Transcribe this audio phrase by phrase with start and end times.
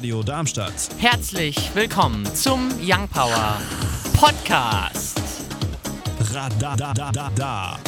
[0.00, 0.72] Radio Darmstadt.
[0.96, 3.60] Herzlich willkommen zum Young Power
[4.14, 5.20] Podcast.
[6.32, 7.78] Radadadada.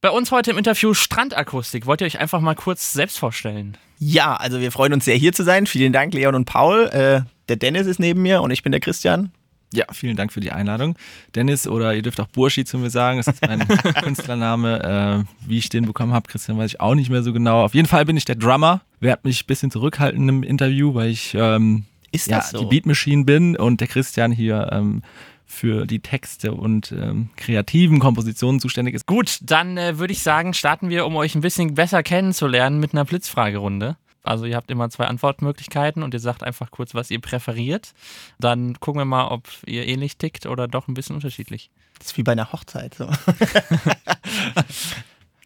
[0.00, 1.84] Bei uns heute im Interview Strandakustik.
[1.84, 3.76] Wollt ihr euch einfach mal kurz selbst vorstellen?
[3.98, 5.66] Ja, also wir freuen uns sehr hier zu sein.
[5.66, 6.86] Vielen Dank, Leon und Paul.
[6.86, 9.32] Äh, der Dennis ist neben mir und ich bin der Christian.
[9.74, 10.96] Ja, vielen Dank für die Einladung.
[11.34, 13.66] Dennis oder ihr dürft auch Burschi zu mir sagen, das ist mein
[14.02, 15.24] Künstlername.
[15.24, 17.64] Äh, wie ich den bekommen habe, Christian, weiß ich auch nicht mehr so genau.
[17.64, 18.82] Auf jeden Fall bin ich der Drummer.
[19.00, 22.58] Werd mich ein bisschen zurückhalten im Interview, weil ich ähm, Ist ja, so?
[22.60, 25.02] die Beat Machine bin und der Christian hier ähm,
[25.44, 29.06] für die Texte und ähm, kreativen Kompositionen zuständig ist.
[29.06, 32.92] Gut, dann äh, würde ich sagen, starten wir, um euch ein bisschen besser kennenzulernen, mit
[32.92, 33.96] einer Blitzfragerunde.
[34.24, 37.92] Also ihr habt immer zwei Antwortmöglichkeiten und ihr sagt einfach kurz, was ihr präferiert.
[38.40, 41.70] Dann gucken wir mal, ob ihr ähnlich tickt oder doch ein bisschen unterschiedlich.
[41.98, 42.94] Das ist wie bei einer Hochzeit.
[42.94, 43.06] So.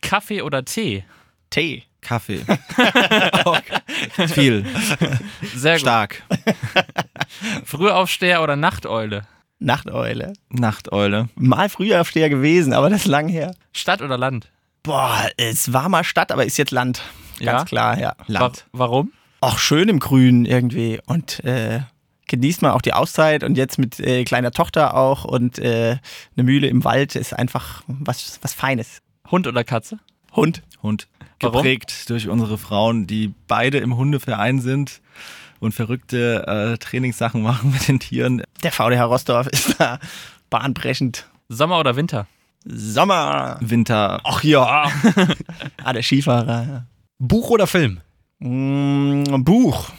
[0.01, 1.05] Kaffee oder Tee?
[1.51, 1.83] Tee.
[2.01, 2.41] Kaffee.
[4.29, 4.65] Viel.
[5.55, 5.81] Sehr gut.
[5.81, 6.23] Stark.
[7.65, 9.27] Frühaufsteher oder Nachteule?
[9.59, 10.35] Nachteule.
[10.51, 11.29] Nachteule.
[11.35, 13.57] Mal Frühaufsteher gewesen, aber das ist lang her.
[13.73, 14.53] Stadt oder Land?
[14.85, 17.03] Boah, es war mal Stadt, aber ist jetzt Land.
[17.39, 17.65] Ganz Ja?
[17.65, 18.15] klar, ja.
[18.29, 19.13] Wa warum?
[19.41, 21.81] Auch schön im Grünen irgendwie und äh,
[22.27, 25.97] genießt man auch die Auszeit und jetzt mit äh, kleiner Tochter auch und äh,
[26.37, 28.99] eine Mühle im Wald ist einfach was, was Feines.
[29.31, 29.99] Hund oder Katze?
[30.35, 30.63] Hund.
[30.83, 31.09] Hund.
[31.41, 31.63] Warum?
[31.63, 35.01] Geprägt durch unsere Frauen, die beide im Hundeverein sind
[35.61, 38.43] und verrückte äh, Trainingssachen machen mit den Tieren.
[38.63, 39.99] Der VDH Rostorf ist da
[40.51, 41.29] bahnbrechend.
[41.49, 42.27] Sommer oder Winter?
[42.65, 43.57] Sommer.
[43.61, 44.21] Winter.
[44.25, 44.91] Ach ja.
[45.85, 46.87] ah, der Skifahrer.
[47.19, 48.01] Buch oder Film?
[48.39, 49.91] Mm, Buch.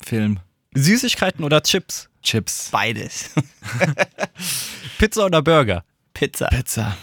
[0.00, 0.38] Film.
[0.74, 2.08] Süßigkeiten oder Chips?
[2.22, 2.70] Chips.
[2.70, 3.30] Beides.
[4.98, 5.84] Pizza oder Burger?
[6.14, 6.46] Pizza.
[6.46, 6.96] Pizza.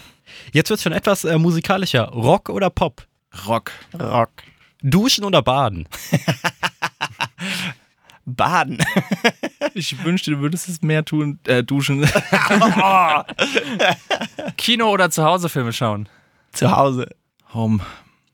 [0.52, 2.08] Jetzt wird schon etwas äh, musikalischer.
[2.08, 3.06] Rock oder Pop?
[3.46, 3.70] Rock.
[3.98, 4.30] Rock.
[4.82, 5.86] Duschen oder Baden?
[8.24, 8.78] Baden.
[9.74, 12.06] Ich wünschte, du würdest es mehr tun, äh, duschen.
[14.58, 16.10] Kino oder zu Hause Filme schauen?
[16.50, 17.08] Zu Hause.
[17.54, 17.80] Home.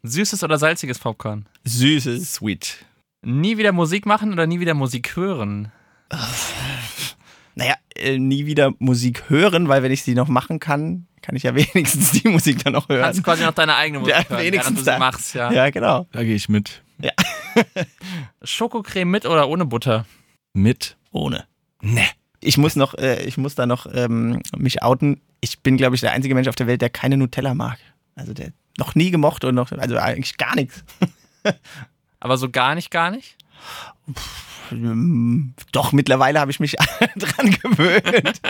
[0.03, 1.47] Süßes oder salziges Popcorn?
[1.65, 2.35] Süßes.
[2.35, 2.85] Sweet.
[3.23, 5.73] Nie wieder Musik machen oder nie wieder Musik hören?
[7.55, 11.43] Naja, äh, nie wieder Musik hören, weil wenn ich sie noch machen kann, kann ich
[11.43, 13.03] ja wenigstens die Musik dann noch hören.
[13.03, 14.99] Kannst quasi noch deine eigene Musik Ja, hören, während wenigstens du sie da.
[14.99, 15.53] machst, ja.
[15.53, 16.07] ja, genau.
[16.13, 16.83] Da gehe ich mit.
[18.43, 20.07] Schokocreme mit oder ohne Butter?
[20.55, 20.97] Mit.
[21.11, 21.45] Ohne.
[21.83, 22.05] Ne.
[22.41, 25.21] Ich muss noch, äh, ich muss da noch ähm, mich outen.
[25.41, 27.79] Ich bin, glaube ich, der einzige Mensch auf der Welt, der keine Nutella mag.
[28.15, 30.85] Also der noch nie gemocht und noch, also eigentlich gar nichts.
[32.21, 33.37] Aber so gar nicht, gar nicht?
[35.73, 36.73] Doch, mittlerweile habe ich mich
[37.17, 38.41] dran gewöhnt.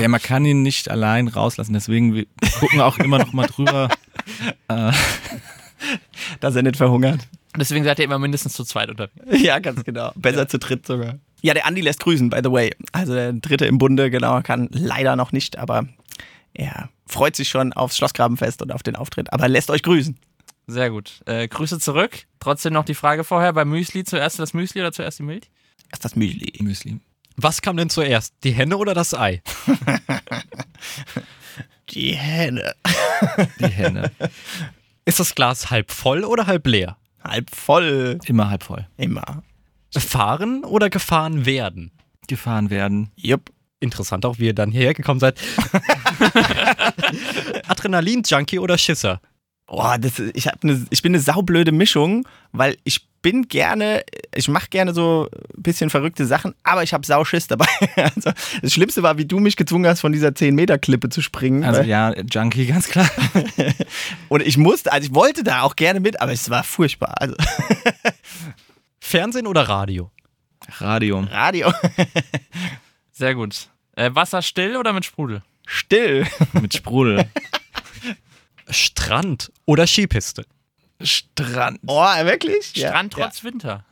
[0.00, 2.26] Ja, man kann ihn nicht allein rauslassen, deswegen wir
[2.60, 3.88] gucken auch immer noch mal drüber.
[4.68, 4.92] Äh,
[6.40, 7.20] dass er nicht verhungert.
[7.56, 9.40] Deswegen seid ihr immer mindestens zu zweit unterwegs.
[9.40, 10.12] Ja, ganz genau.
[10.16, 11.14] Besser zu dritt sogar.
[11.40, 12.74] Ja, der Andi lässt grüßen, by the way.
[12.92, 15.86] Also der dritte im Bunde, genau, kann leider noch nicht, aber
[16.54, 19.32] er freut sich schon aufs Schlossgrabenfest und auf den Auftritt.
[19.32, 20.18] Aber lässt euch grüßen.
[20.66, 21.22] Sehr gut.
[21.26, 22.26] Äh, Grüße zurück.
[22.40, 25.50] Trotzdem noch die Frage vorher: Beim Müsli zuerst das Müsli oder zuerst die Milch?
[25.90, 26.52] Erst das Müsli.
[26.62, 27.00] Müsli.
[27.36, 28.34] Was kam denn zuerst?
[28.44, 29.42] Die Henne oder das Ei?
[31.90, 32.74] Die Hähne.
[33.58, 34.10] Die Henne.
[35.06, 36.98] Ist das Glas halb voll oder halb leer?
[37.24, 38.18] Halb voll.
[38.26, 38.86] Immer halb voll.
[38.98, 39.42] Immer.
[39.96, 41.92] Fahren oder gefahren werden?
[42.26, 43.10] Gefahren werden.
[43.16, 43.50] Jupp.
[43.80, 45.40] Interessant auch, wie ihr dann hierher gekommen seid.
[47.68, 49.20] Adrenalin-Junkie oder Schisser?
[49.66, 54.02] Boah, das, ist- ich, hab ne, ich bin eine saublöde Mischung, weil ich bin gerne,
[54.34, 57.66] ich mache gerne so ein bisschen verrückte Sachen, aber ich habe Sauschiss dabei.
[57.96, 58.30] Also,
[58.62, 61.64] das Schlimmste war, wie du mich gezwungen hast, von dieser 10-Meter-Klippe zu springen.
[61.64, 63.10] Also ja, Junkie, ganz klar.
[64.28, 67.14] Und ich musste, also ich wollte da auch gerne mit, aber es war furchtbar.
[67.20, 67.34] Also
[69.00, 70.10] Fernsehen oder Radio?
[70.78, 71.20] Radio.
[71.30, 71.72] Radio
[73.10, 73.68] Sehr gut.
[73.96, 75.42] Äh, Wasser still oder mit Sprudel?
[75.68, 76.26] Still.
[76.52, 77.26] Mit Sprudel.
[78.70, 80.44] Strand oder Skipiste?
[81.00, 81.78] Strand.
[81.86, 82.66] Oh, wirklich?
[82.66, 83.84] Strand trotz Winter.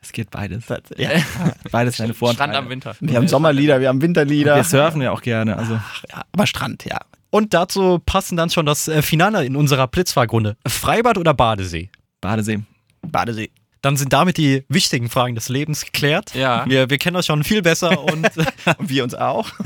[0.00, 0.64] Es geht beides.
[0.96, 1.12] Ja.
[1.12, 1.22] ja.
[1.70, 2.36] Beides seine Vorteile.
[2.36, 2.96] Strand am Winter.
[3.00, 4.56] Wir haben Sommerlieder, wir haben Winterlieder.
[4.56, 5.56] Wir surfen ja auch gerne.
[5.56, 6.98] Also Ja, aber Strand, ja.
[7.30, 10.56] Und dazu passen dann schon das äh, Finale in unserer Blitzfahrgrunde.
[10.66, 11.90] Freibad oder Badesee?
[12.20, 12.60] Badesee.
[13.02, 13.50] Badesee.
[13.82, 16.34] Dann sind damit die wichtigen Fragen des Lebens geklärt.
[16.34, 16.64] Ja.
[16.66, 18.26] Wir, wir kennen euch schon viel besser und
[18.78, 19.50] Und wir uns auch.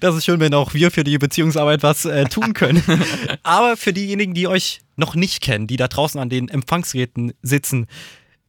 [0.00, 2.82] das ist schön, wenn auch wir für die Beziehungsarbeit was äh, tun können.
[3.42, 7.86] Aber für diejenigen, die euch noch nicht kennen, die da draußen an den Empfangsgeräten sitzen,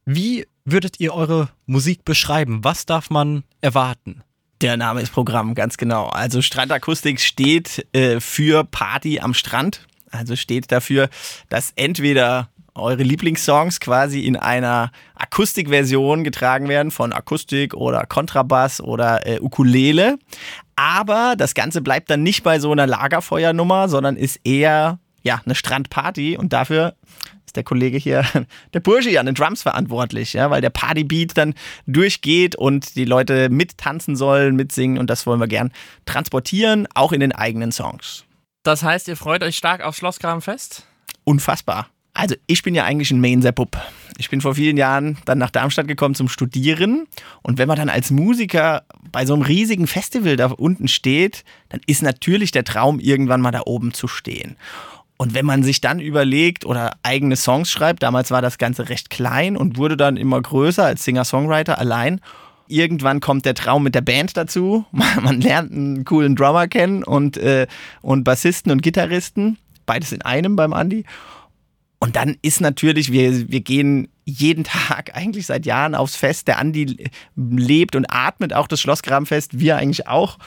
[0.05, 2.63] wie würdet ihr eure Musik beschreiben?
[2.63, 4.21] Was darf man erwarten?
[4.61, 6.07] Der Name ist Programm, ganz genau.
[6.07, 9.85] Also Strandakustik steht äh, für Party am Strand.
[10.11, 11.09] Also steht dafür,
[11.49, 19.25] dass entweder eure Lieblingssongs quasi in einer Akustikversion getragen werden von Akustik oder Kontrabass oder
[19.25, 20.17] äh, Ukulele.
[20.75, 25.55] Aber das Ganze bleibt dann nicht bei so einer Lagerfeuernummer, sondern ist eher ja, eine
[25.55, 26.95] Strandparty und dafür
[27.45, 28.23] ist der Kollege hier,
[28.73, 31.55] der Bursche an den Drums verantwortlich, ja, weil der Partybeat dann
[31.87, 35.71] durchgeht und die Leute mittanzen sollen, mitsingen und das wollen wir gern
[36.05, 38.25] transportieren, auch in den eigenen Songs.
[38.63, 40.85] Das heißt, ihr freut euch stark auf Schlossgrabenfest?
[41.23, 41.87] Unfassbar.
[42.15, 43.77] Also ich bin ja eigentlich ein Mainzer-Bub.
[44.17, 47.07] Ich bin vor vielen Jahren dann nach Darmstadt gekommen zum Studieren.
[47.41, 51.81] Und wenn man dann als Musiker bei so einem riesigen Festival da unten steht, dann
[51.87, 54.55] ist natürlich der Traum, irgendwann mal da oben zu stehen.
[55.17, 59.09] Und wenn man sich dann überlegt oder eigene Songs schreibt, damals war das Ganze recht
[59.09, 62.21] klein und wurde dann immer größer als Singer-Songwriter allein.
[62.69, 64.85] Irgendwann kommt der Traum mit der Band dazu.
[65.21, 67.67] Man lernt einen coolen Drummer kennen und, äh,
[68.01, 69.57] und Bassisten und Gitarristen.
[69.85, 71.03] Beides in einem beim Andi.
[72.05, 76.47] Und dann ist natürlich, wir, wir gehen jeden Tag eigentlich seit Jahren aufs Fest.
[76.47, 80.37] Der Andi lebt und atmet auch das Schlossgrabenfest, wir eigentlich auch.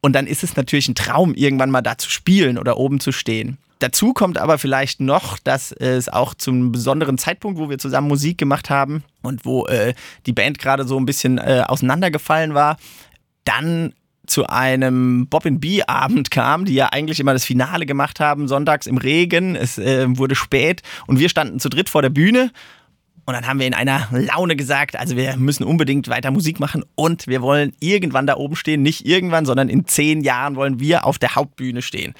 [0.00, 3.12] Und dann ist es natürlich ein Traum, irgendwann mal da zu spielen oder oben zu
[3.12, 3.58] stehen.
[3.80, 8.38] Dazu kommt aber vielleicht noch, dass es auch zum besonderen Zeitpunkt, wo wir zusammen Musik
[8.38, 9.92] gemacht haben und wo äh,
[10.24, 12.78] die Band gerade so ein bisschen äh, auseinandergefallen war,
[13.44, 13.92] dann
[14.26, 18.86] zu einem Bob B Abend kam, die ja eigentlich immer das Finale gemacht haben, sonntags
[18.86, 19.56] im Regen.
[19.56, 22.50] Es äh, wurde spät und wir standen zu dritt vor der Bühne.
[23.26, 26.84] Und dann haben wir in einer Laune gesagt, also wir müssen unbedingt weiter Musik machen
[26.96, 28.82] und wir wollen irgendwann da oben stehen.
[28.82, 32.14] Nicht irgendwann, sondern in zehn Jahren wollen wir auf der Hauptbühne stehen.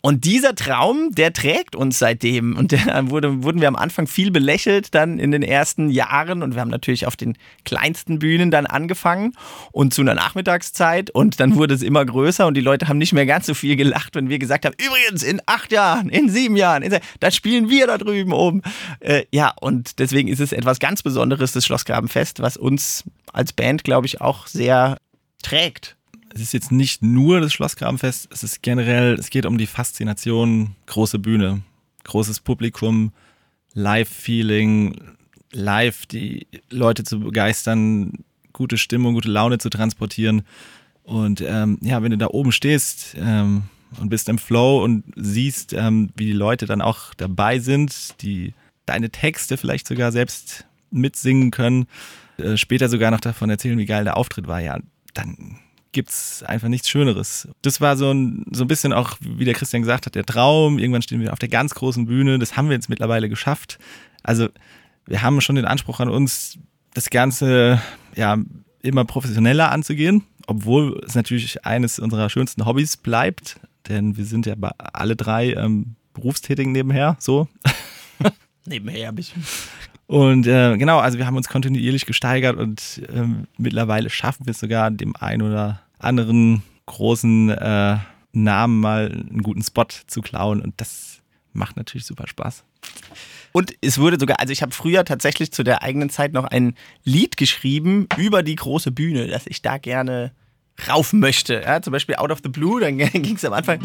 [0.00, 2.56] Und dieser Traum, der trägt uns seitdem.
[2.56, 6.42] Und der wurde, wurden wir am Anfang viel belächelt, dann in den ersten Jahren.
[6.42, 9.32] Und wir haben natürlich auf den kleinsten Bühnen dann angefangen
[9.72, 11.10] und zu einer Nachmittagszeit.
[11.10, 13.76] Und dann wurde es immer größer und die Leute haben nicht mehr ganz so viel
[13.76, 17.68] gelacht, wenn wir gesagt haben, übrigens, in acht Jahren, in sieben Jahren, in, dann spielen
[17.68, 18.62] wir da drüben oben.
[19.00, 23.84] Äh, ja, und deswegen ist es etwas ganz Besonderes, das Schlossgrabenfest, was uns als Band,
[23.84, 24.98] glaube ich, auch sehr
[25.42, 25.95] trägt
[26.34, 30.76] es ist jetzt nicht nur das Schlossgrabenfest, es ist generell, es geht um die Faszination,
[30.86, 31.62] große Bühne,
[32.04, 33.12] großes Publikum,
[33.74, 35.00] Live-Feeling,
[35.52, 40.42] live die Leute zu begeistern, gute Stimmung, gute Laune zu transportieren.
[41.02, 43.64] Und ähm, ja, wenn du da oben stehst ähm,
[44.00, 48.54] und bist im Flow und siehst, ähm, wie die Leute dann auch dabei sind, die
[48.86, 51.86] deine Texte vielleicht sogar selbst mitsingen können,
[52.38, 54.78] äh, später sogar noch davon erzählen, wie geil der Auftritt war, ja,
[55.14, 55.58] dann
[55.96, 57.48] gibt es einfach nichts Schöneres.
[57.62, 60.78] Das war so ein, so ein bisschen auch, wie der Christian gesagt hat, der Traum.
[60.78, 62.38] Irgendwann stehen wir auf der ganz großen Bühne.
[62.38, 63.78] Das haben wir jetzt mittlerweile geschafft.
[64.22, 64.48] Also
[65.06, 66.58] wir haben schon den Anspruch an uns,
[66.92, 67.80] das Ganze
[68.14, 68.36] ja
[68.82, 73.58] immer professioneller anzugehen, obwohl es natürlich eines unserer schönsten Hobbys bleibt,
[73.88, 74.54] denn wir sind ja
[74.92, 77.48] alle drei ähm, Berufstätigen nebenher, so.
[78.66, 79.42] nebenher ein bisschen.
[80.06, 83.24] Und äh, genau, also wir haben uns kontinuierlich gesteigert und äh,
[83.56, 87.98] mittlerweile schaffen wir es sogar, dem einen oder anderen großen äh,
[88.32, 91.20] Namen mal einen guten Spot zu klauen und das
[91.52, 92.64] macht natürlich super Spaß.
[93.52, 96.74] Und es wurde sogar, also ich habe früher tatsächlich zu der eigenen Zeit noch ein
[97.04, 100.32] Lied geschrieben über die große Bühne, dass ich da gerne
[100.88, 101.62] rauf möchte.
[101.62, 103.80] Ja, zum Beispiel Out of the Blue, dann ging es am Anfang.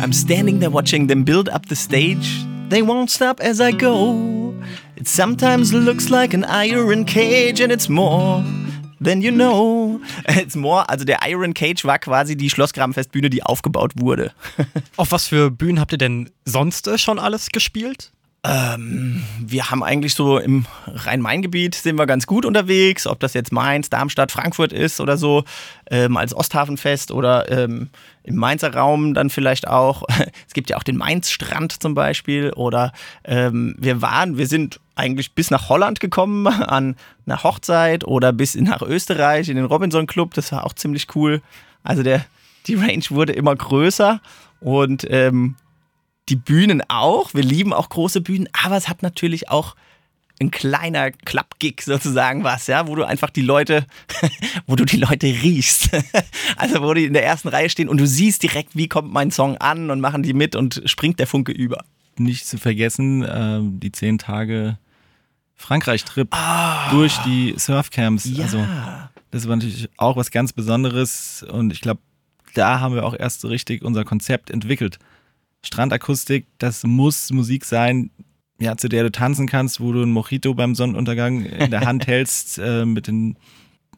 [0.00, 2.46] I'm standing there watching them build up the stage.
[2.68, 4.54] They won't stop as I go.
[4.94, 8.44] It sometimes looks like an iron cage and it's more
[9.02, 10.00] then you know.
[10.28, 14.32] It's more, also der Iron Cage war quasi die Schlossgrabenfestbühne, die aufgebaut wurde.
[14.96, 18.12] Auf was für Bühnen habt ihr denn sonst äh, schon alles gespielt?
[18.42, 23.52] Ähm, wir haben eigentlich so im Rhein-Main-Gebiet sind wir ganz gut unterwegs, ob das jetzt
[23.52, 25.44] Mainz, Darmstadt, Frankfurt ist oder so,
[25.90, 27.90] ähm, als Osthafenfest oder ähm,
[28.22, 30.04] im Mainzer Raum dann vielleicht auch.
[30.48, 32.92] Es gibt ja auch den Mainz-Strand zum Beispiel oder
[33.24, 38.54] ähm, wir waren, wir sind eigentlich bis nach Holland gekommen an einer Hochzeit oder bis
[38.54, 41.42] nach Österreich in den Robinson Club, das war auch ziemlich cool.
[41.82, 42.24] Also der,
[42.66, 44.20] die Range wurde immer größer
[44.60, 45.56] und ähm,
[46.28, 47.34] die Bühnen auch.
[47.34, 49.74] Wir lieben auch große Bühnen, aber es hat natürlich auch
[50.40, 53.84] ein kleiner Klappgig sozusagen was, ja, wo du einfach die Leute,
[54.66, 55.90] wo du die Leute riechst.
[56.56, 59.30] also wo die in der ersten Reihe stehen und du siehst direkt, wie kommt mein
[59.30, 61.84] Song an und machen die mit und springt der Funke über.
[62.16, 64.78] Nicht zu vergessen, äh, die zehn Tage
[65.56, 68.24] Frankreich-Trip ah, durch die Surfcamps.
[68.24, 68.44] Ja.
[68.44, 68.66] Also
[69.30, 72.00] das war natürlich auch was ganz Besonderes und ich glaube,
[72.54, 74.98] da haben wir auch erst so richtig unser Konzept entwickelt.
[75.64, 78.10] Strandakustik, das muss Musik sein,
[78.58, 82.06] ja, zu der du tanzen kannst, wo du ein Mojito beim Sonnenuntergang in der Hand
[82.08, 83.36] hältst, äh, mit den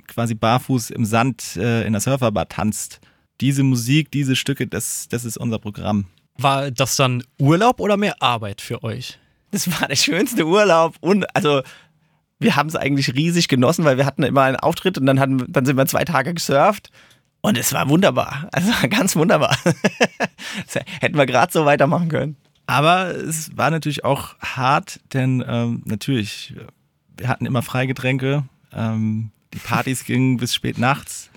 [0.06, 3.00] quasi barfuß im Sand äh, in der Surferbar tanzt.
[3.40, 6.06] Diese Musik, diese Stücke, das, das ist unser Programm.
[6.38, 9.18] War das dann Urlaub oder mehr Arbeit für euch?
[9.52, 11.62] das war der schönste Urlaub und also
[12.40, 15.44] wir haben es eigentlich riesig genossen, weil wir hatten immer einen Auftritt und dann hatten,
[15.46, 16.90] dann sind wir zwei Tage gesurft
[17.42, 18.48] und es war wunderbar.
[18.52, 19.56] Also ganz wunderbar.
[21.00, 22.36] hätten wir gerade so weitermachen können.
[22.66, 26.54] Aber es war natürlich auch hart, denn ähm, natürlich,
[27.16, 31.30] wir hatten immer Freigetränke, ähm, die Partys gingen bis spät nachts,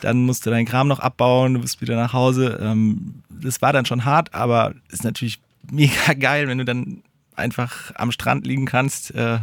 [0.00, 2.58] dann musst du deinen Kram noch abbauen, du bist wieder nach Hause.
[2.62, 5.40] Ähm, das war dann schon hart, aber ist natürlich
[5.70, 7.02] mega geil, wenn du dann
[7.34, 9.38] einfach am Strand liegen kannst, äh,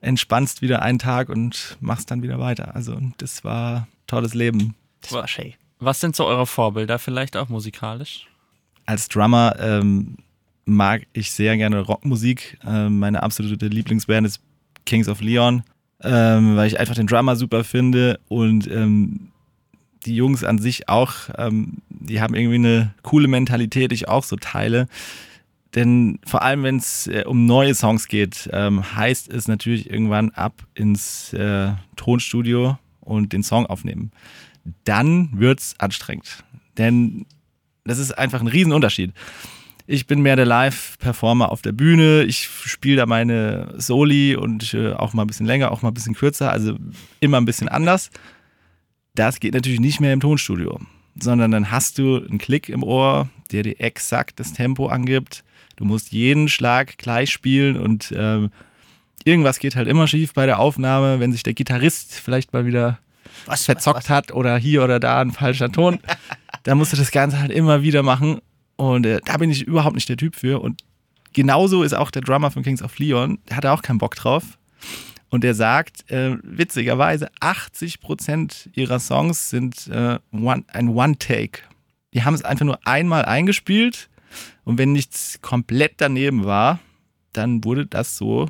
[0.00, 2.74] entspannst wieder einen Tag und machst dann wieder weiter.
[2.74, 4.74] Also das war tolles Leben.
[5.00, 5.54] Das war schön.
[5.78, 8.26] Was sind so eure Vorbilder, vielleicht auch musikalisch?
[8.86, 10.16] Als Drummer ähm,
[10.64, 12.58] mag ich sehr gerne Rockmusik.
[12.66, 14.40] Ähm, meine absolute Lieblingsband ist
[14.86, 15.62] Kings of Leon,
[16.02, 19.30] ähm, weil ich einfach den Drummer super finde und ähm,
[20.06, 24.24] die Jungs an sich auch, ähm, die haben irgendwie eine coole Mentalität, die ich auch
[24.24, 24.88] so teile.
[25.74, 30.30] Denn vor allem, wenn es äh, um neue Songs geht, ähm, heißt es natürlich irgendwann
[30.30, 34.10] ab ins äh, Tonstudio und den Song aufnehmen.
[34.84, 36.44] Dann wird es anstrengend.
[36.76, 37.26] Denn
[37.84, 39.12] das ist einfach ein Riesenunterschied.
[39.86, 42.24] Ich bin mehr der Live-Performer auf der Bühne.
[42.24, 45.94] Ich spiele da meine Soli und äh, auch mal ein bisschen länger, auch mal ein
[45.94, 46.76] bisschen kürzer, also
[47.20, 48.10] immer ein bisschen anders.
[49.14, 50.78] Das geht natürlich nicht mehr im Tonstudio,
[51.18, 55.42] sondern dann hast du einen Klick im Ohr, der dir exakt das Tempo angibt.
[55.76, 58.50] Du musst jeden Schlag gleich spielen und ähm,
[59.24, 62.98] irgendwas geht halt immer schief bei der Aufnahme, wenn sich der Gitarrist vielleicht mal wieder
[63.46, 66.00] was, verzockt was, hat oder hier oder da ein falscher Ton.
[66.64, 68.40] dann musst du das Ganze halt immer wieder machen
[68.76, 70.60] und äh, da bin ich überhaupt nicht der Typ für.
[70.60, 70.82] Und
[71.32, 74.58] genauso ist auch der Drummer von Kings of Leon, der hat auch keinen Bock drauf.
[75.30, 81.60] Und der sagt, äh, witzigerweise, 80% ihrer Songs sind äh, one, ein One-Take.
[82.14, 84.08] Die haben es einfach nur einmal eingespielt
[84.64, 86.78] und wenn nichts komplett daneben war,
[87.32, 88.46] dann wurde das so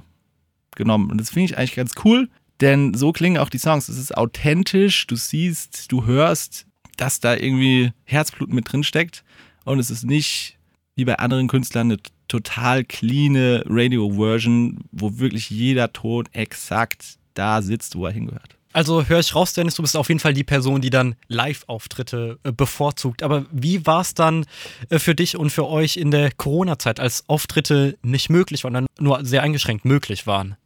[0.76, 1.10] genommen.
[1.10, 2.28] Und das finde ich eigentlich ganz cool,
[2.60, 3.88] denn so klingen auch die Songs.
[3.88, 9.24] Es ist authentisch, du siehst, du hörst, dass da irgendwie Herzblut mit drin steckt
[9.64, 10.58] und es ist nicht
[10.96, 17.96] wie bei anderen Künstlern eine total clean Radio-Version, wo wirklich jeder Ton exakt da sitzt,
[17.96, 18.58] wo er hingehört.
[18.72, 22.38] Also höre ich raus, Dennis, du bist auf jeden Fall die Person, die dann Live-Auftritte
[22.42, 23.22] äh, bevorzugt.
[23.22, 24.44] Aber wie war es dann
[24.90, 28.86] äh, für dich und für euch in der Corona-Zeit, als Auftritte nicht möglich waren, dann
[29.00, 30.56] nur sehr eingeschränkt möglich waren?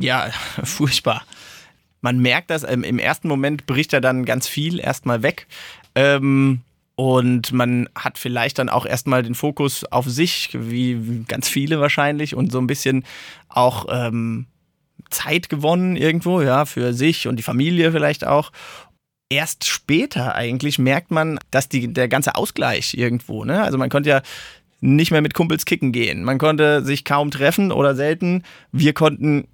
[0.00, 0.30] Ja,
[0.64, 1.24] furchtbar.
[2.00, 5.46] Man merkt das, ähm, im ersten Moment bricht er dann ganz viel erstmal weg.
[5.94, 6.60] Ähm,
[6.94, 12.34] und man hat vielleicht dann auch erstmal den Fokus auf sich, wie ganz viele wahrscheinlich,
[12.34, 13.04] und so ein bisschen
[13.48, 14.46] auch ähm,
[15.10, 18.50] Zeit gewonnen irgendwo, ja, für sich und die Familie vielleicht auch.
[19.30, 23.62] Erst später eigentlich merkt man, dass die, der ganze Ausgleich irgendwo, ne?
[23.62, 24.22] Also man konnte ja
[24.80, 26.24] nicht mehr mit Kumpels kicken gehen.
[26.24, 28.44] Man konnte sich kaum treffen oder selten.
[28.72, 29.48] Wir konnten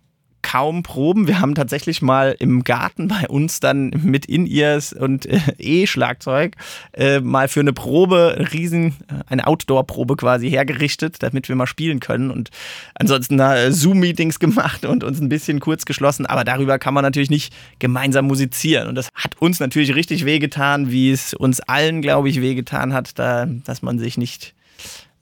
[0.44, 1.26] kaum Proben.
[1.26, 6.54] Wir haben tatsächlich mal im Garten bei uns dann mit In-Ears und äh, E-Schlagzeug
[6.92, 11.98] äh, mal für eine Probe, riesen, äh, eine Outdoor-Probe quasi hergerichtet, damit wir mal spielen
[11.98, 12.30] können.
[12.30, 12.50] Und
[12.94, 16.26] ansonsten äh, Zoom-Meetings gemacht und uns ein bisschen kurz geschlossen.
[16.26, 18.86] Aber darüber kann man natürlich nicht gemeinsam musizieren.
[18.86, 23.18] Und das hat uns natürlich richtig wehgetan, wie es uns allen, glaube ich, wehgetan hat,
[23.18, 24.54] da, dass man sich nicht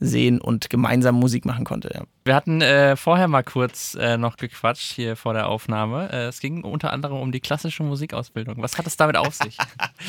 [0.03, 1.91] sehen und gemeinsam Musik machen konnte.
[1.95, 2.03] Ja.
[2.25, 6.11] Wir hatten äh, vorher mal kurz äh, noch gequatscht hier vor der Aufnahme.
[6.13, 8.57] Äh, es ging unter anderem um die klassische Musikausbildung.
[8.59, 9.57] Was hat es damit auf sich?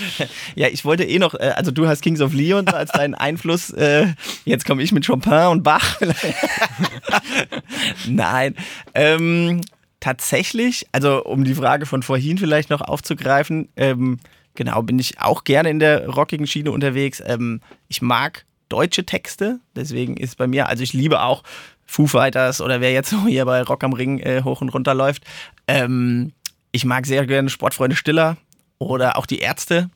[0.55, 3.69] ja, ich wollte eh noch, äh, also du hast Kings of Leon als deinen Einfluss.
[3.69, 4.13] Äh,
[4.45, 5.99] jetzt komme ich mit Chopin und Bach.
[8.07, 8.55] Nein.
[8.93, 9.61] Ähm,
[9.99, 14.19] tatsächlich, also um die Frage von vorhin vielleicht noch aufzugreifen, ähm,
[14.55, 17.21] genau, bin ich auch gerne in der rockigen Schiene unterwegs.
[17.25, 19.59] Ähm, ich mag deutsche Texte.
[19.75, 21.43] Deswegen ist bei mir, also ich liebe auch
[21.85, 24.95] Foo Fighters oder wer jetzt so hier bei Rock am Ring äh, hoch und runter
[24.95, 25.23] läuft.
[25.67, 26.33] Ähm,
[26.71, 28.35] ich mag sehr gerne Sportfreunde Stiller
[28.79, 29.91] oder auch die Ärzte,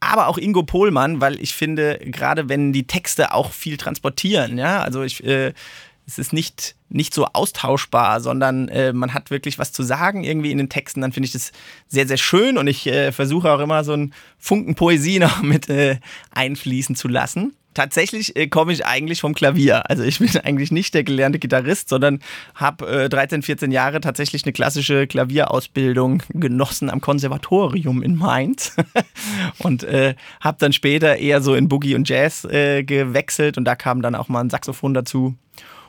[0.00, 4.80] aber auch Ingo Pohlmann, weil ich finde, gerade wenn die Texte auch viel transportieren, ja,
[4.80, 5.52] also ich, äh,
[6.06, 10.50] es ist nicht, nicht so austauschbar, sondern äh, man hat wirklich was zu sagen irgendwie
[10.50, 11.52] in den Texten, dann finde ich das
[11.86, 15.68] sehr, sehr schön und ich äh, versuche auch immer so einen Funken Poesie noch mit
[15.68, 15.98] äh,
[16.30, 17.54] einfließen zu lassen.
[17.74, 19.88] Tatsächlich äh, komme ich eigentlich vom Klavier.
[19.88, 22.20] Also ich bin eigentlich nicht der gelernte Gitarrist, sondern
[22.54, 28.76] habe äh, 13, 14 Jahre tatsächlich eine klassische Klavierausbildung genossen am Konservatorium in Mainz
[29.58, 33.74] und äh, habe dann später eher so in Boogie und Jazz äh, gewechselt und da
[33.74, 35.34] kam dann auch mal ein Saxophon dazu.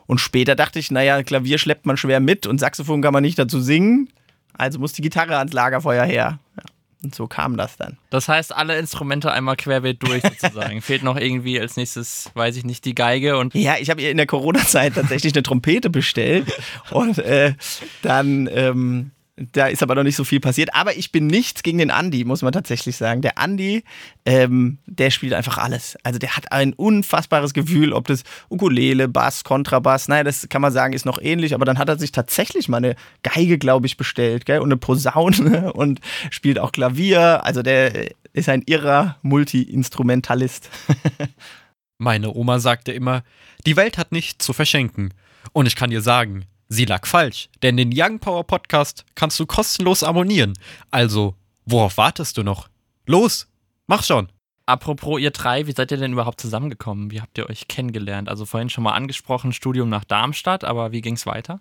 [0.05, 3.39] Und später dachte ich, naja, Klavier schleppt man schwer mit und Saxophon kann man nicht
[3.39, 4.09] dazu singen,
[4.53, 6.39] also muss die Gitarre ans Lagerfeuer her.
[6.57, 6.63] Ja.
[7.03, 7.97] Und so kam das dann.
[8.09, 10.81] Das heißt, alle Instrumente einmal querbeet durch sozusagen.
[10.81, 14.17] Fehlt noch irgendwie als nächstes, weiß ich nicht, die Geige und Ja, ich habe in
[14.17, 16.51] der Corona-Zeit tatsächlich eine Trompete bestellt
[16.91, 17.55] und äh,
[18.01, 20.75] dann ähm, da ist aber noch nicht so viel passiert.
[20.75, 23.21] Aber ich bin nichts gegen den Andi, muss man tatsächlich sagen.
[23.23, 23.83] Der Andi,
[24.25, 25.97] ähm, der spielt einfach alles.
[26.03, 30.71] Also der hat ein unfassbares Gefühl, ob das Ukulele, Bass, Kontrabass, naja, das kann man
[30.71, 31.55] sagen, ist noch ähnlich.
[31.55, 34.59] Aber dann hat er sich tatsächlich mal eine Geige, glaube ich, bestellt gell?
[34.59, 35.99] und eine Posaune und
[36.29, 37.43] spielt auch Klavier.
[37.43, 40.69] Also der ist ein irrer Multi-Instrumentalist.
[41.97, 43.23] Meine Oma sagte immer,
[43.65, 45.13] die Welt hat nichts zu verschenken.
[45.53, 49.45] Und ich kann dir sagen, sie lag falsch, denn den Young Power Podcast kannst du
[49.45, 50.53] kostenlos abonnieren.
[50.91, 52.67] Also, worauf wartest du noch?
[53.05, 53.47] Los,
[53.87, 54.29] mach schon.
[54.65, 57.11] Apropos ihr drei, wie seid ihr denn überhaupt zusammengekommen?
[57.11, 58.29] Wie habt ihr euch kennengelernt?
[58.29, 61.59] Also vorhin schon mal angesprochen, Studium nach Darmstadt, aber wie ging's weiter?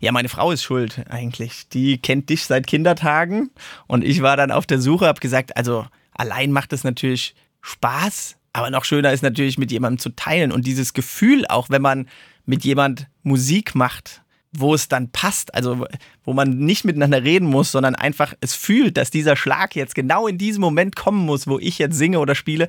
[0.00, 1.68] Ja, meine Frau ist schuld eigentlich.
[1.68, 3.50] Die kennt dich seit Kindertagen
[3.86, 8.36] und ich war dann auf der Suche, habe gesagt, also allein macht es natürlich Spaß,
[8.54, 12.08] aber noch schöner ist natürlich mit jemandem zu teilen und dieses Gefühl auch, wenn man
[12.46, 15.86] mit jemand Musik macht, wo es dann passt, also
[16.24, 20.26] wo man nicht miteinander reden muss, sondern einfach es fühlt, dass dieser Schlag jetzt genau
[20.26, 22.66] in diesem Moment kommen muss, wo ich jetzt singe oder spiele,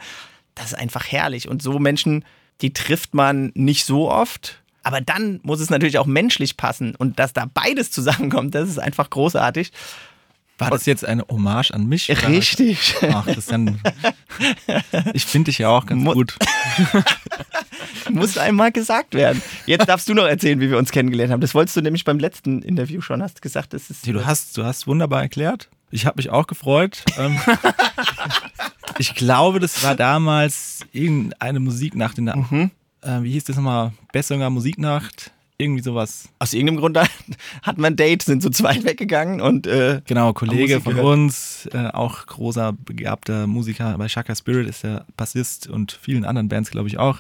[0.56, 1.48] das ist einfach herrlich.
[1.48, 2.24] Und so Menschen,
[2.62, 4.62] die trifft man nicht so oft.
[4.84, 6.96] Aber dann muss es natürlich auch menschlich passen.
[6.96, 9.72] Und dass da beides zusammenkommt, das ist einfach großartig.
[10.58, 12.10] War das jetzt eine Hommage an mich?
[12.28, 12.96] Richtig.
[13.12, 13.80] Ach, Christian.
[15.14, 16.38] Ich finde dich ja auch ganz Mu- gut.
[18.12, 19.42] Muss einmal gesagt werden.
[19.66, 21.42] Jetzt darfst du noch erzählen, wie wir uns kennengelernt haben.
[21.42, 23.22] Das wolltest du nämlich beim letzten Interview schon.
[23.22, 24.08] Hast gesagt, das ist.
[24.08, 25.70] Du hast, du hast wunderbar erklärt.
[25.92, 27.04] Ich habe mich auch gefreut.
[27.18, 27.38] Ähm,
[28.98, 32.72] ich glaube, das war damals irgendeine Musiknacht in der, Mhm.
[33.02, 33.92] äh, wie hieß das nochmal?
[34.12, 35.32] Besserer Musiknacht.
[35.58, 36.28] Irgendwie sowas.
[36.40, 40.82] Aus irgendeinem Grund hatten wir ein Date, sind zu zweit weggegangen und äh, Genau, Kollege
[40.82, 46.26] von uns, äh, auch großer, begabter Musiker bei Shaka Spirit ist der Bassist und vielen
[46.26, 47.20] anderen Bands, glaube ich, auch.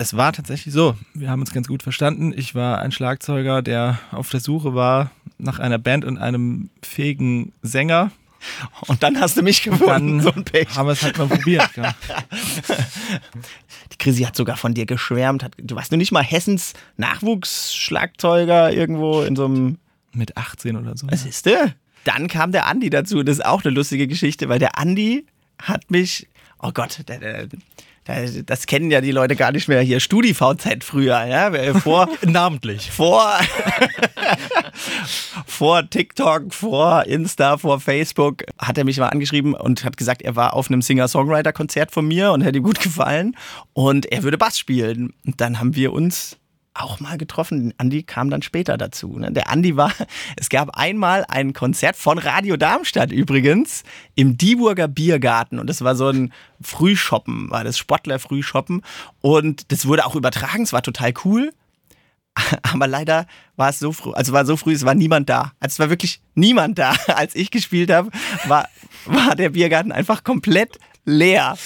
[0.00, 0.96] Es war tatsächlich so.
[1.12, 2.32] Wir haben uns ganz gut verstanden.
[2.34, 7.52] Ich war ein Schlagzeuger, der auf der Suche war nach einer Band und einem fähigen
[7.60, 8.10] Sänger.
[8.86, 10.22] und dann hast du mich gefunden.
[10.22, 10.74] So ein Pech.
[10.74, 11.68] haben wir es halt mal probiert.
[11.76, 11.94] Ja.
[13.92, 15.44] Die Chrissy hat sogar von dir geschwärmt.
[15.44, 19.76] Hat, du warst nur nicht mal Hessens Nachwuchsschlagzeuger irgendwo in so einem.
[20.14, 21.08] Mit 18 oder so.
[21.10, 21.74] Was ist der?
[22.04, 23.22] Dann kam der Andi dazu.
[23.22, 25.26] Das ist auch eine lustige Geschichte, weil der Andi
[25.60, 26.26] hat mich.
[26.62, 27.58] Oh Gott, der, der, der,
[28.04, 30.00] das kennen ja die Leute gar nicht mehr hier.
[30.00, 32.90] StudiVZ früher, ja, vor, Namentlich.
[32.90, 33.32] vor,
[35.46, 40.34] vor TikTok, vor Insta, vor Facebook hat er mich mal angeschrieben und hat gesagt, er
[40.34, 43.36] war auf einem Singer-Songwriter-Konzert von mir und hätte ihm gut gefallen
[43.74, 45.12] und er würde Bass spielen.
[45.26, 46.39] Und dann haben wir uns
[46.82, 47.74] auch mal getroffen.
[47.78, 49.18] Andi kam dann später dazu.
[49.18, 49.32] Ne?
[49.32, 49.92] Der Andi war,
[50.36, 53.82] es gab einmal ein Konzert von Radio Darmstadt übrigens
[54.14, 58.82] im Dieburger Biergarten und das war so ein Frühshoppen, war das Sportler-Frühshoppen
[59.20, 61.52] und das wurde auch übertragen, es war total cool.
[62.62, 65.52] Aber leider war es so früh, also war so früh, es war niemand da.
[65.60, 66.94] Also es war wirklich niemand da.
[67.08, 68.10] Als ich gespielt habe,
[68.46, 68.68] war,
[69.06, 71.56] war der Biergarten einfach komplett leer.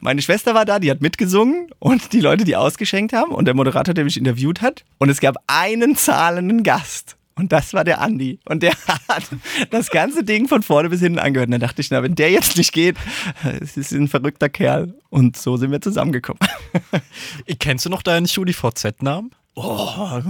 [0.00, 3.54] Meine Schwester war da, die hat mitgesungen und die Leute, die ausgeschenkt haben und der
[3.54, 4.84] Moderator, der mich interviewt hat.
[4.98, 7.16] Und es gab einen zahlenden Gast.
[7.36, 8.38] Und das war der Andi.
[8.44, 8.72] Und der
[9.08, 9.24] hat
[9.70, 11.48] das ganze Ding von vorne bis hinten angehört.
[11.48, 12.96] Und dann dachte ich, na, wenn der jetzt nicht geht,
[13.60, 14.94] es ist ein verrückter Kerl.
[15.10, 16.38] Und so sind wir zusammengekommen.
[17.58, 19.32] Kennst du noch deinen StudiVZ-Namen?
[19.56, 20.20] Oh,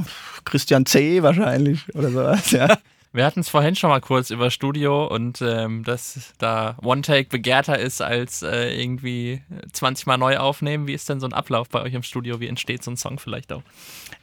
[0.45, 1.23] Christian C.
[1.23, 2.79] wahrscheinlich oder sowas, ja.
[3.15, 7.29] Wir hatten es vorhin schon mal kurz über Studio und ähm, dass da One Take
[7.29, 9.41] begehrter ist als äh, irgendwie
[9.73, 10.89] 20 Mal neu aufnehmen.
[10.89, 12.41] Wie ist denn so ein Ablauf bei euch im Studio?
[12.41, 13.63] Wie entsteht so ein Song vielleicht auch?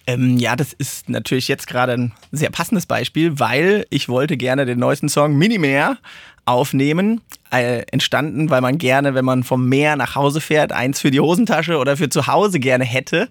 [0.08, 4.66] Ähm, ja, das ist natürlich jetzt gerade ein sehr passendes Beispiel, weil ich wollte gerne
[4.66, 5.98] den neuesten Song Minimär
[6.44, 7.22] aufnehmen.
[7.50, 11.20] Äh, entstanden, weil man gerne, wenn man vom Meer nach Hause fährt, eins für die
[11.22, 13.30] Hosentasche oder für zu Hause gerne hätte.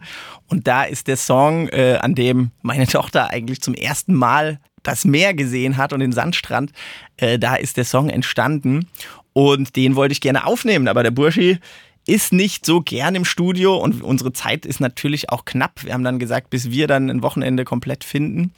[0.48, 5.04] Und da ist der Song, äh, an dem meine Tochter eigentlich zum ersten Mal das
[5.04, 6.72] Meer gesehen hat und den Sandstrand,
[7.16, 8.86] äh, da ist der Song entstanden.
[9.32, 11.58] Und den wollte ich gerne aufnehmen, aber der Burschi
[12.06, 15.84] ist nicht so gern im Studio und unsere Zeit ist natürlich auch knapp.
[15.84, 18.52] Wir haben dann gesagt, bis wir dann ein Wochenende komplett finden.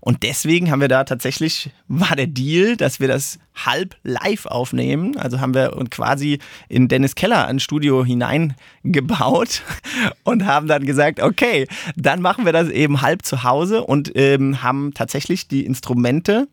[0.00, 5.16] Und deswegen haben wir da tatsächlich, war der Deal, dass wir das halb live aufnehmen.
[5.16, 9.62] Also haben wir quasi in Dennis Keller ein Studio hineingebaut
[10.24, 14.62] und haben dann gesagt, okay, dann machen wir das eben halb zu Hause und ähm,
[14.62, 16.48] haben tatsächlich die Instrumente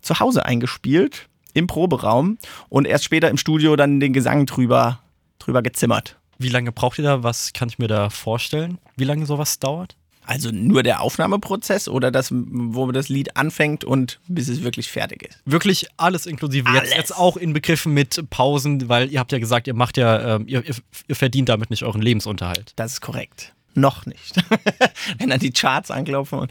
[0.00, 2.36] zu Hause eingespielt im Proberaum
[2.68, 5.00] und erst später im Studio dann den Gesang drüber
[5.38, 6.18] drüber gezimmert.
[6.38, 7.22] Wie lange braucht ihr da?
[7.22, 8.78] Was kann ich mir da vorstellen?
[8.96, 9.96] Wie lange sowas dauert?
[10.26, 15.22] Also nur der Aufnahmeprozess oder das, wo das Lied anfängt und bis es wirklich fertig
[15.22, 15.42] ist?
[15.44, 16.66] Wirklich alles inklusive.
[16.68, 16.84] Alles.
[16.84, 20.44] Jetzt, jetzt auch inbegriffen mit Pausen, weil ihr habt ja gesagt, ihr macht ja, ähm,
[20.48, 22.72] ihr, ihr, verdient damit nicht euren Lebensunterhalt.
[22.76, 23.52] Das ist korrekt.
[23.74, 24.36] Noch nicht.
[25.18, 26.46] Wenn dann die Charts anklopfen.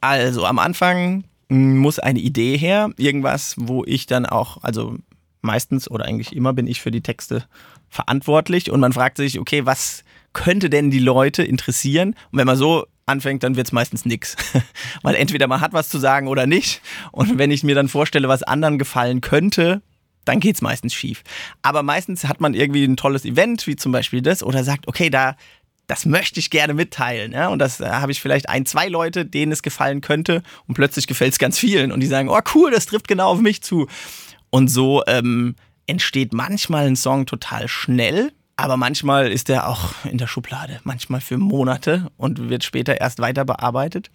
[0.00, 4.96] Also am Anfang muss eine Idee her, irgendwas, wo ich dann auch, also
[5.42, 7.44] meistens oder eigentlich immer bin ich für die Texte
[7.96, 12.14] verantwortlich und man fragt sich, okay, was könnte denn die Leute interessieren?
[12.30, 14.36] Und wenn man so anfängt, dann wird es meistens nix.
[15.02, 16.82] Weil entweder man hat was zu sagen oder nicht.
[17.12, 19.82] Und wenn ich mir dann vorstelle, was anderen gefallen könnte,
[20.24, 21.22] dann geht's meistens schief.
[21.62, 25.08] Aber meistens hat man irgendwie ein tolles Event, wie zum Beispiel das, oder sagt, okay,
[25.08, 25.36] da,
[25.86, 27.32] das möchte ich gerne mitteilen.
[27.32, 27.48] Ja?
[27.48, 30.42] Und das da habe ich vielleicht ein, zwei Leute, denen es gefallen könnte.
[30.66, 31.92] Und plötzlich gefällt es ganz vielen.
[31.92, 33.86] Und die sagen, oh cool, das trifft genau auf mich zu.
[34.50, 35.54] Und so ähm,
[35.86, 38.32] entsteht manchmal ein Song total schnell.
[38.58, 43.18] Aber manchmal ist er auch in der Schublade, manchmal für Monate und wird später erst
[43.18, 44.10] weiter bearbeitet.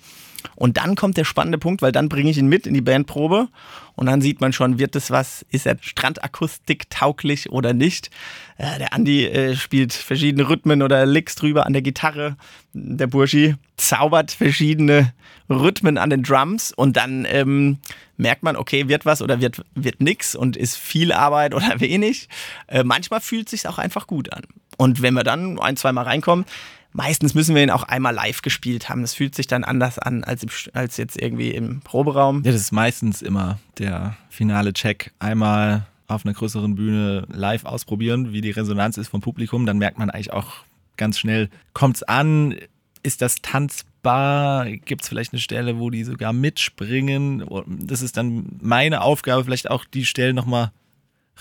[0.56, 3.50] Und dann kommt der spannende Punkt, weil dann bringe ich ihn mit in die Bandprobe
[3.96, 8.10] und dann sieht man schon, wird es was, ist er Strandakustik tauglich oder nicht.
[8.58, 12.38] Äh, der Andi äh, spielt verschiedene Rhythmen oder Licks drüber an der Gitarre.
[12.74, 15.14] Der Burschi zaubert verschiedene
[15.50, 17.80] Rhythmen an den Drums und dann ähm,
[18.18, 22.30] merkt man, okay, wird was oder wird, wird nix und ist viel Arbeit oder wenig.
[22.68, 24.44] Äh, manchmal fühlt es sich auch einfach gut an.
[24.78, 26.46] Und wenn wir dann ein, zweimal reinkommen,
[26.94, 29.02] meistens müssen wir ihn auch einmal live gespielt haben.
[29.02, 32.44] Das fühlt sich dann anders an als, im, als jetzt irgendwie im Proberaum.
[32.44, 35.12] Ja, das ist meistens immer der finale Check.
[35.20, 39.66] Einmal auf einer größeren Bühne live ausprobieren, wie die Resonanz ist vom Publikum.
[39.66, 40.64] Dann merkt man eigentlich auch
[40.98, 42.56] ganz schnell, kommt es an,
[43.04, 47.46] ist das tanzbar, gibt es vielleicht eine Stelle, wo die sogar mitspringen.
[47.68, 50.72] Das ist dann meine Aufgabe, vielleicht auch die Stellen nochmal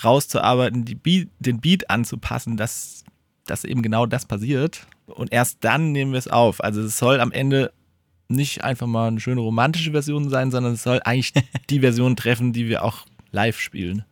[0.03, 3.05] rauszuarbeiten, Beat, den Beat anzupassen, dass,
[3.51, 4.87] dass eben genau das passiert.
[5.07, 6.63] Und erst dann nehmen wir es auf.
[6.63, 7.73] Also es soll am Ende
[8.29, 11.33] nicht einfach mal eine schöne romantische Version sein, sondern es soll eigentlich
[11.71, 14.05] die Version treffen, die wir auch live spielen.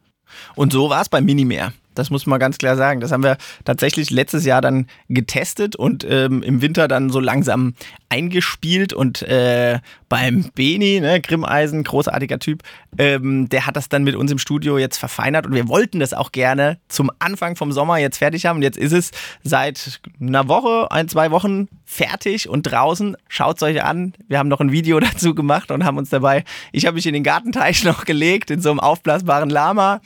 [0.54, 1.72] Und so war es bei Minimär.
[1.94, 3.00] Das muss man ganz klar sagen.
[3.00, 7.74] Das haben wir tatsächlich letztes Jahr dann getestet und ähm, im Winter dann so langsam
[8.08, 8.92] eingespielt.
[8.92, 12.62] Und äh, beim Beni, ne, Grimmeisen, großartiger Typ,
[12.96, 15.46] ähm, der hat das dann mit uns im Studio jetzt verfeinert.
[15.46, 18.56] Und wir wollten das auch gerne zum Anfang vom Sommer jetzt fertig haben.
[18.56, 19.10] Und jetzt ist es
[19.44, 23.16] seit einer Woche, ein, zwei Wochen fertig und draußen.
[23.28, 24.14] Schaut es euch an.
[24.28, 27.12] Wir haben noch ein Video dazu gemacht und haben uns dabei, ich habe mich in
[27.14, 30.00] den Gartenteich noch gelegt, in so einem aufblasbaren Lama.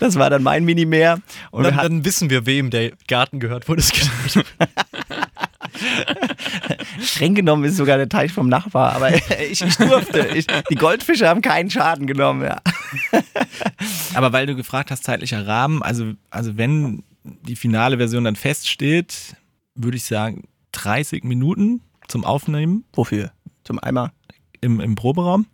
[0.00, 1.20] Das war dann mein Minimeer.
[1.52, 4.46] Und dann, hatten- dann wissen wir, wem der Garten gehört, wo das gedacht.
[7.00, 9.14] Streng genommen ist sogar der Teich vom Nachbar, aber
[9.50, 10.28] ich, ich durfte.
[10.34, 12.60] Ich, die Goldfische haben keinen Schaden genommen, ja.
[14.14, 19.36] Aber weil du gefragt hast, zeitlicher Rahmen, also, also wenn die finale Version dann feststeht,
[19.74, 23.32] würde ich sagen 30 Minuten zum Aufnehmen Wofür?
[23.64, 24.12] Zum Eimer.
[24.60, 25.46] im, im Proberaum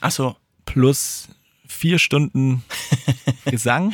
[0.00, 0.36] Ach so.
[0.66, 1.28] plus
[1.66, 2.62] vier Stunden
[3.46, 3.92] Gesang,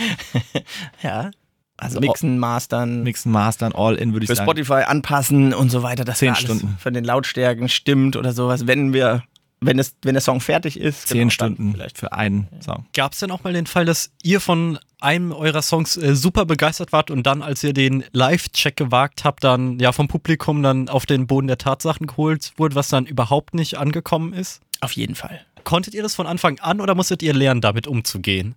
[1.02, 1.30] Ja.
[1.78, 4.48] Also mixen, mastern, Mixen, Mastern, All-In würde ich für sagen.
[4.48, 6.76] Spotify anpassen und so weiter, dass Zehn alles Stunden.
[6.78, 8.66] von den Lautstärken stimmt oder sowas.
[8.66, 9.24] Wenn wir,
[9.60, 11.98] wenn es, wenn der Song fertig ist, Zehn genau, Stunden vielleicht.
[11.98, 12.86] für einen Song.
[12.94, 16.44] Gab es denn auch mal den Fall, dass ihr von einem eurer Songs äh, super
[16.44, 20.88] begeistert wart und dann, als ihr den Live-Check gewagt habt, dann ja vom Publikum dann
[20.88, 24.60] auf den Boden der Tatsachen geholt wurde, was dann überhaupt nicht angekommen ist?
[24.80, 25.40] Auf jeden Fall.
[25.64, 28.54] Konntet ihr das von Anfang an oder musstet ihr lernen, damit umzugehen?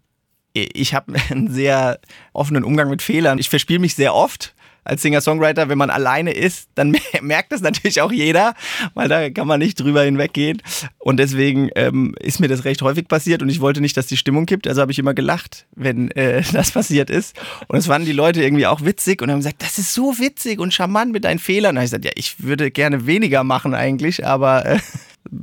[0.56, 2.00] Ich habe einen sehr
[2.34, 3.38] offenen Umgang mit Fehlern.
[3.38, 4.54] Ich verspiele mich sehr oft
[4.86, 5.68] als Singer-Songwriter.
[5.68, 8.54] Wenn man alleine ist, dann merkt das natürlich auch jeder,
[8.94, 10.62] weil da kann man nicht drüber hinweggehen.
[11.00, 14.18] Und deswegen ähm, ist mir das recht häufig passiert und ich wollte nicht, dass die
[14.18, 14.68] Stimmung kippt.
[14.68, 17.36] Also habe ich immer gelacht, wenn äh, das passiert ist.
[17.68, 20.60] Und es fanden die Leute irgendwie auch witzig und haben gesagt, das ist so witzig
[20.60, 21.76] und charmant mit deinen Fehlern.
[21.76, 24.80] Da habe ich gesagt, ja, ich würde gerne weniger machen eigentlich, aber äh,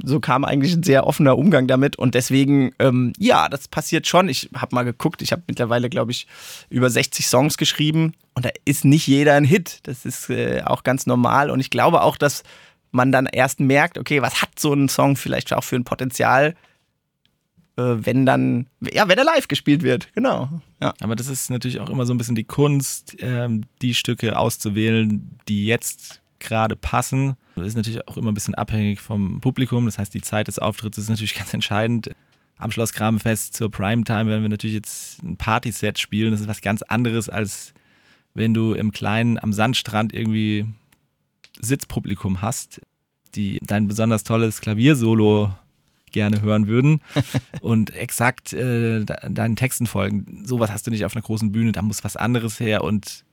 [0.04, 4.28] so kam eigentlich ein sehr offener Umgang damit und deswegen, ähm, ja, das passiert schon.
[4.28, 6.26] Ich habe mal geguckt, ich habe mittlerweile, glaube ich,
[6.70, 9.80] über 60 Songs geschrieben und da ist nicht jeder ein Hit.
[9.84, 12.42] Das ist äh, auch ganz normal und ich glaube auch, dass
[12.90, 16.54] man dann erst merkt, okay, was hat so ein Song vielleicht auch für ein Potenzial,
[17.76, 20.48] äh, wenn dann, ja, wenn er live gespielt wird, genau.
[20.80, 20.94] Ja.
[21.00, 25.38] Aber das ist natürlich auch immer so ein bisschen die Kunst, ähm, die Stücke auszuwählen,
[25.48, 27.36] die jetzt gerade passen.
[27.56, 29.86] Das ist natürlich auch immer ein bisschen abhängig vom Publikum.
[29.86, 32.10] Das heißt, die Zeit des Auftritts ist natürlich ganz entscheidend.
[32.58, 36.30] Am Schloss Grabenfest zur Primetime werden wir natürlich jetzt ein Partyset spielen.
[36.32, 37.72] Das ist was ganz anderes, als
[38.34, 40.66] wenn du im Kleinen am Sandstrand irgendwie
[41.60, 42.80] Sitzpublikum hast,
[43.34, 45.52] die dein besonders tolles Klaviersolo
[46.12, 47.00] gerne hören würden
[47.62, 50.42] und exakt äh, de- deinen Texten folgen.
[50.44, 53.24] Sowas hast du nicht auf einer großen Bühne, da muss was anderes her und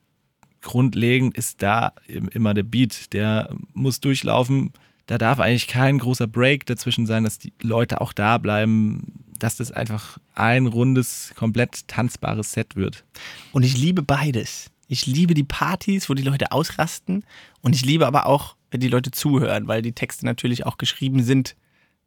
[0.62, 4.72] grundlegend ist da im- immer der Beat, der muss durchlaufen,
[5.06, 9.56] da darf eigentlich kein großer Break dazwischen sein, dass die Leute auch da bleiben, dass
[9.56, 13.06] das einfach ein rundes, komplett tanzbares Set wird.
[13.52, 14.70] Und ich liebe beides.
[14.88, 17.24] Ich liebe die Partys, wo die Leute ausrasten.
[17.62, 21.24] Und ich liebe aber auch, wenn die Leute zuhören, weil die Texte natürlich auch geschrieben
[21.24, 21.56] sind,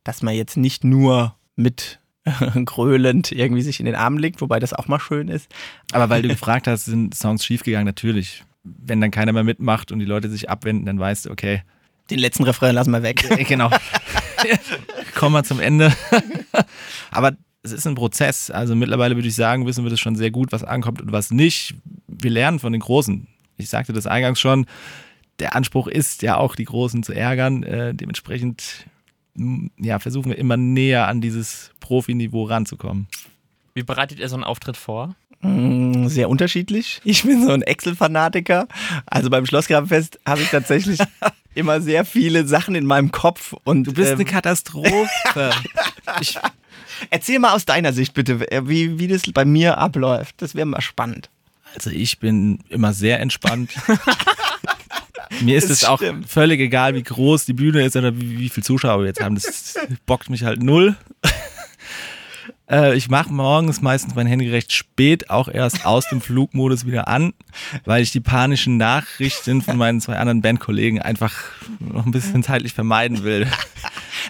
[0.04, 2.00] dass man jetzt nicht nur mit
[2.64, 5.50] gröhlend irgendwie sich in den Arm legt, wobei das auch mal schön ist.
[5.92, 8.44] Aber weil du gefragt hast, sind Songs schiefgegangen, natürlich.
[8.64, 11.62] Wenn dann keiner mehr mitmacht und die Leute sich abwenden, dann weißt du, okay.
[12.10, 13.26] Den letzten Refrain lassen wir weg.
[13.48, 13.70] genau.
[15.14, 15.92] Kommen wir zum Ende.
[17.10, 17.32] Aber
[17.62, 18.50] es ist ein Prozess.
[18.50, 21.30] Also mittlerweile würde ich sagen, wissen wir das schon sehr gut, was ankommt und was
[21.30, 21.74] nicht.
[22.06, 23.26] Wir lernen von den Großen.
[23.56, 24.66] Ich sagte das eingangs schon.
[25.38, 27.62] Der Anspruch ist ja auch, die Großen zu ärgern.
[27.62, 28.86] Äh, dementsprechend
[29.78, 33.06] ja, versuchen wir immer näher an dieses Profiniveau ranzukommen.
[33.74, 35.14] Wie bereitet ihr so einen Auftritt vor?
[35.40, 37.00] Mm, sehr unterschiedlich.
[37.04, 38.68] Ich bin so ein Excel-Fanatiker.
[39.06, 41.00] Also beim Schlossgrabenfest habe ich tatsächlich
[41.54, 43.54] immer sehr viele Sachen in meinem Kopf.
[43.64, 45.08] Und, du bist ähm, eine Katastrophe.
[46.20, 46.38] ich,
[47.10, 50.36] erzähl mal aus deiner Sicht bitte, wie, wie das bei mir abläuft.
[50.38, 51.30] Das wäre mal spannend.
[51.74, 53.72] Also ich bin immer sehr entspannt.
[55.40, 58.64] Mir ist es auch völlig egal, wie groß die Bühne ist oder wie, wie viele
[58.64, 59.34] Zuschauer wir jetzt haben.
[59.34, 59.74] Das
[60.06, 60.96] bockt mich halt null.
[62.70, 67.06] Äh, ich mache morgens meistens mein Handy recht spät auch erst aus dem Flugmodus wieder
[67.06, 67.34] an,
[67.84, 71.34] weil ich die panischen Nachrichten von meinen zwei anderen Bandkollegen einfach
[71.80, 73.46] noch ein bisschen zeitlich vermeiden will.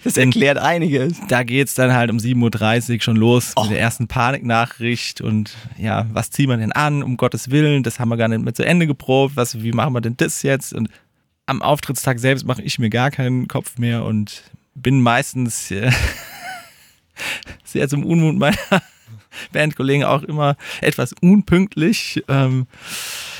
[0.05, 1.21] Das erklärt einiges.
[1.29, 3.63] Da geht es dann halt um 7.30 Uhr schon los oh.
[3.63, 8.01] mit der ersten Paniknachricht und ja, was ziehen wir denn an, um Gottes Willen, das
[8.01, 10.73] haben wir gar nicht mehr zu Ende geprobt, was, wie machen wir denn das jetzt?
[10.73, 10.89] Und
[11.47, 14.43] am Auftrittstag selbst mache ich mir gar keinen Kopf mehr und
[14.75, 15.91] bin meistens äh,
[17.65, 18.57] sehr zum Unmut meiner
[19.53, 22.23] Bandkollegen auch immer etwas unpünktlich.
[22.29, 22.67] Ähm,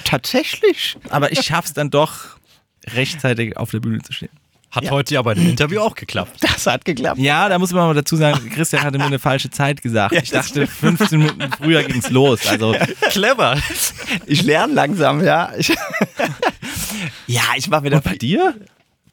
[0.05, 0.97] Tatsächlich.
[1.11, 2.37] Aber ich schaffe es dann doch,
[2.89, 4.42] rechtzeitig auf der Bühne zu stehen.
[4.73, 4.91] Hat ja.
[4.91, 6.41] heute ja bei dem Interview auch geklappt.
[6.41, 7.19] Das hat geklappt.
[7.19, 10.15] Ja, da muss man mal dazu sagen, Christian hatte mir eine falsche Zeit gesagt.
[10.15, 12.47] Ich dachte, 15 Minuten früher ging es los.
[12.47, 12.75] Also
[13.11, 13.57] clever.
[14.27, 15.53] Ich lerne langsam, ja.
[15.59, 15.75] Ich
[17.27, 17.97] ja, ich mache wieder.
[17.97, 18.55] Und bei dir?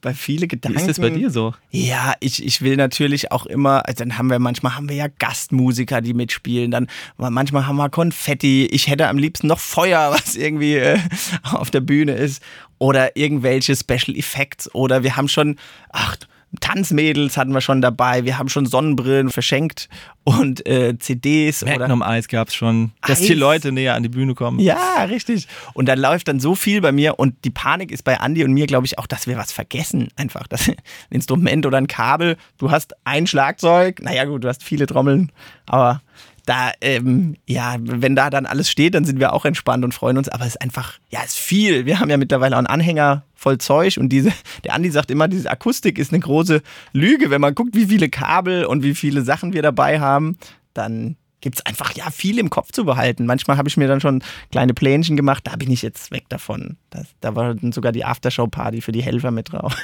[0.01, 0.77] Bei viele Gedanken.
[0.77, 1.53] Wie ist das bei dir so?
[1.71, 5.07] Ja, ich, ich will natürlich auch immer, also dann haben wir manchmal haben wir ja
[5.19, 8.65] Gastmusiker, die mitspielen, dann manchmal haben wir Konfetti.
[8.71, 10.99] Ich hätte am liebsten noch Feuer, was irgendwie äh,
[11.43, 12.41] auf der Bühne ist
[12.77, 15.57] oder irgendwelche Special Effects oder wir haben schon,
[15.89, 16.17] ach,
[16.61, 19.87] Tanzmädels hatten wir schon dabei, wir haben schon Sonnenbrillen verschenkt
[20.23, 21.63] und äh, CDs.
[21.63, 23.27] Magnum Eis gab es schon, dass Eis.
[23.27, 24.59] die Leute näher an die Bühne kommen.
[24.59, 25.47] Ja, richtig.
[25.73, 28.53] Und da läuft dann so viel bei mir und die Panik ist bei Andy und
[28.53, 30.09] mir, glaube ich, auch, dass wir was vergessen.
[30.15, 30.75] Einfach das ein
[31.11, 32.35] Instrument oder ein Kabel.
[32.57, 35.31] Du hast ein Schlagzeug, naja gut, du hast viele Trommeln,
[35.67, 36.01] aber
[36.49, 40.17] da, ähm, ja, wenn da dann alles steht, dann sind wir auch entspannt und freuen
[40.17, 40.29] uns.
[40.29, 41.85] Aber es ist einfach, ja, es ist viel.
[41.85, 44.31] Wir haben ja mittlerweile auch einen Anhänger voll Zeug und diese,
[44.63, 47.29] der Andi sagt immer, diese Akustik ist eine große Lüge.
[47.29, 50.37] Wenn man guckt, wie viele Kabel und wie viele Sachen wir dabei haben,
[50.73, 53.27] dann gibt es einfach ja viel im Kopf zu behalten.
[53.27, 56.77] Manchmal habe ich mir dann schon kleine Plänchen gemacht, da bin ich jetzt weg davon.
[56.89, 59.77] Das, da war dann sogar die Aftershow-Party für die Helfer mit drauf.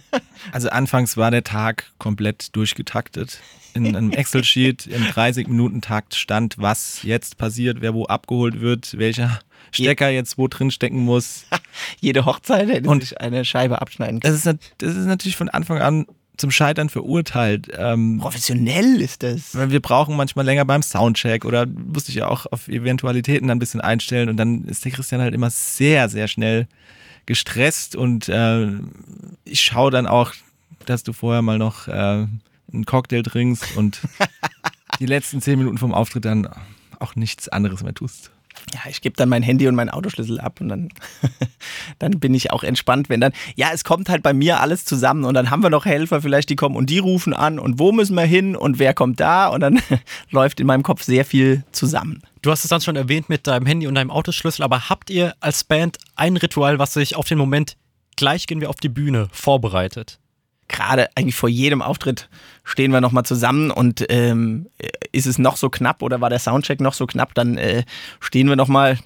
[0.52, 3.40] also anfangs war der Tag komplett durchgetaktet.
[3.74, 9.40] In einem Excel-Sheet im 30-Minuten-Takt stand, was jetzt passiert, wer wo abgeholt wird, welcher
[9.72, 11.46] Stecker jetzt wo drin stecken muss.
[12.00, 14.34] Jede Hochzeit hätte und sich eine Scheibe abschneiden können.
[14.34, 16.06] Das ist, das ist natürlich von Anfang an
[16.36, 17.68] zum Scheitern verurteilt.
[17.76, 19.54] Ähm, Professionell ist das.
[19.54, 23.60] Wir brauchen manchmal länger beim Soundcheck oder musste ich ja auch auf Eventualitäten dann ein
[23.60, 26.66] bisschen einstellen und dann ist der Christian halt immer sehr, sehr schnell
[27.26, 28.68] gestresst und äh,
[29.44, 30.32] ich schaue dann auch,
[30.86, 32.26] dass du vorher mal noch äh,
[32.72, 34.00] einen Cocktail trinkst und
[35.00, 36.48] die letzten zehn Minuten vom Auftritt dann
[36.98, 38.30] auch nichts anderes mehr tust
[38.72, 40.88] ja, ich gebe dann mein Handy und meinen Autoschlüssel ab und dann,
[41.98, 45.24] dann bin ich auch entspannt, wenn dann, ja, es kommt halt bei mir alles zusammen
[45.24, 47.92] und dann haben wir noch Helfer vielleicht, die kommen und die rufen an und wo
[47.92, 49.80] müssen wir hin und wer kommt da und dann
[50.30, 52.22] läuft in meinem Kopf sehr viel zusammen.
[52.42, 55.34] Du hast es dann schon erwähnt mit deinem Handy und deinem Autoschlüssel, aber habt ihr
[55.40, 57.76] als Band ein Ritual, was sich auf den Moment,
[58.16, 60.18] gleich gehen wir auf die Bühne, vorbereitet?
[60.68, 62.28] Gerade eigentlich vor jedem Auftritt
[62.64, 64.66] stehen wir nochmal zusammen und ähm,
[65.12, 67.84] ist es noch so knapp oder war der Soundcheck noch so knapp, dann äh,
[68.20, 68.98] stehen wir nochmal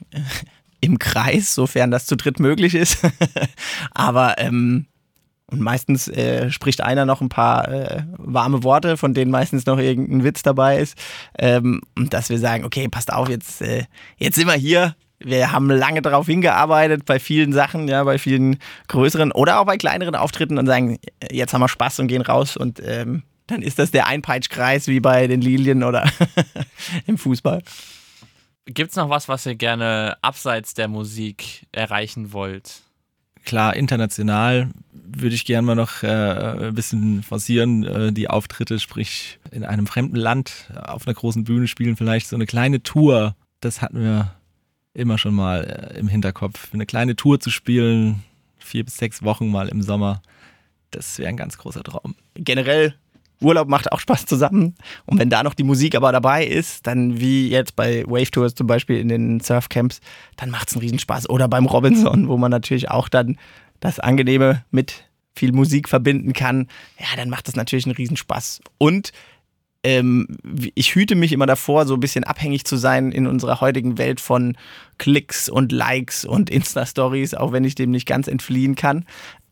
[0.81, 3.05] im Kreis, sofern das zu dritt möglich ist.
[3.93, 4.87] Aber ähm,
[5.51, 9.79] und meistens äh, spricht einer noch ein paar äh, warme Worte, von denen meistens noch
[9.79, 10.97] irgendein Witz dabei ist.
[11.39, 13.85] Ähm, und dass wir sagen, okay, passt auf, jetzt, äh,
[14.19, 18.59] jetzt sind wir hier, wir haben lange darauf hingearbeitet, bei vielen Sachen, ja, bei vielen
[18.89, 20.99] größeren oder auch bei kleineren Auftritten und sagen,
[21.31, 25.01] jetzt haben wir Spaß und gehen raus und ähm, dann ist das der Einpeitschkreis wie
[25.01, 26.09] bei den Lilien oder
[27.07, 27.63] im Fußball.
[28.67, 32.83] Gibt es noch was, was ihr gerne abseits der Musik erreichen wollt?
[33.49, 39.39] klar, international würde ich gerne mal noch äh, ein bisschen forcieren, äh, die Auftritte, sprich
[39.51, 43.35] in einem fremden Land auf einer großen Bühne spielen, vielleicht so eine kleine Tour.
[43.61, 44.35] Das hatten wir
[44.99, 46.73] immer schon mal äh, im Hinterkopf.
[46.73, 48.23] Eine kleine Tour zu spielen,
[48.59, 50.23] vier bis sechs Wochen mal im Sommer,
[50.91, 52.15] das wäre ein ganz großer Traum.
[52.35, 52.95] Generell
[53.41, 54.75] Urlaub macht auch Spaß zusammen.
[55.07, 58.55] Und wenn da noch die Musik aber dabei ist, dann wie jetzt bei Wave Tours
[58.55, 60.01] zum Beispiel in den Surfcamps,
[60.37, 61.31] dann macht es einen Riesenspaß.
[61.31, 63.39] Oder beim Robinson, wo man natürlich auch dann
[63.81, 66.67] das Angenehme mit viel Musik verbinden kann.
[66.99, 68.61] Ja, dann macht das natürlich einen Riesenspaß.
[68.77, 69.13] Und
[69.89, 70.27] ähm,
[70.75, 74.21] ich hüte mich immer davor, so ein bisschen abhängig zu sein in unserer heutigen Welt
[74.21, 74.59] von
[74.99, 79.07] Klicks und Likes und Insta-Stories, auch wenn ich dem nicht ganz entfliehen kann.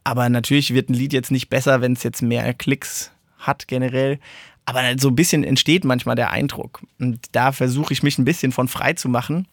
[0.05, 4.18] Aber natürlich wird ein Lied jetzt nicht besser, wenn es jetzt mehr Klicks hat generell.
[4.66, 6.83] Aber so ein bisschen entsteht manchmal der Eindruck.
[6.98, 9.46] Und da versuche ich mich ein bisschen von frei zu machen.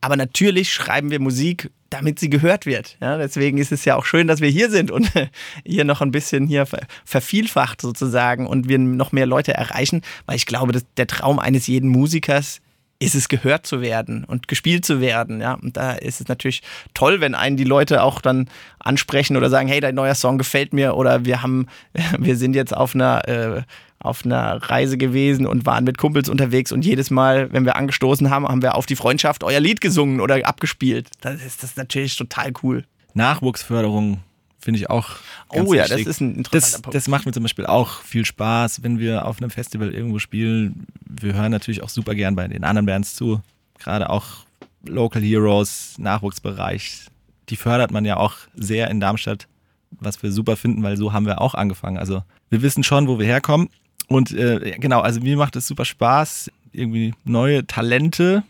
[0.00, 2.96] Aber natürlich schreiben wir Musik, damit sie gehört wird.
[3.00, 5.12] Ja, deswegen ist es ja auch schön, dass wir hier sind und
[5.66, 6.66] hier noch ein bisschen hier
[7.04, 11.66] vervielfacht sozusagen und wir noch mehr Leute erreichen, weil ich glaube, dass der Traum eines
[11.66, 12.60] jeden Musikers
[13.04, 15.40] ist es gehört zu werden und gespielt zu werden.
[15.40, 16.62] Ja, und da ist es natürlich
[16.94, 20.72] toll, wenn einen die Leute auch dann ansprechen oder sagen, hey, dein neuer Song gefällt
[20.72, 21.66] mir oder wir haben,
[22.18, 23.62] wir sind jetzt auf einer äh,
[23.98, 28.28] auf einer Reise gewesen und waren mit Kumpels unterwegs und jedes Mal, wenn wir angestoßen
[28.28, 31.08] haben, haben wir auf die Freundschaft euer Lied gesungen oder abgespielt.
[31.22, 32.84] Das ist das ist natürlich total cool.
[33.14, 34.20] Nachwuchsförderung
[34.64, 35.10] finde ich auch.
[35.50, 36.06] oh ja, wichtig.
[36.06, 36.94] das ist ein interessanter das, Punkt.
[36.94, 40.86] Das macht mir zum Beispiel auch viel Spaß, wenn wir auf einem Festival irgendwo spielen.
[41.04, 43.40] Wir hören natürlich auch super gern bei den anderen Bands zu.
[43.78, 44.46] Gerade auch
[44.86, 47.06] Local Heroes, Nachwuchsbereich.
[47.50, 49.46] Die fördert man ja auch sehr in Darmstadt,
[49.90, 51.98] was wir super finden, weil so haben wir auch angefangen.
[51.98, 53.68] Also wir wissen schon, wo wir herkommen
[54.08, 58.42] und äh, genau, also mir macht es super Spaß, irgendwie neue Talente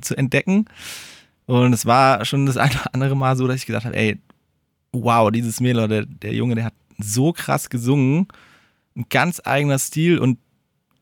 [0.00, 0.66] zu entdecken.
[1.46, 4.18] Und es war schon das eine oder andere Mal so, dass ich gesagt habe, ey,
[4.92, 8.28] wow, dieses Mädel, der, der Junge, der hat so krass gesungen,
[8.96, 10.18] ein ganz eigener Stil.
[10.18, 10.38] Und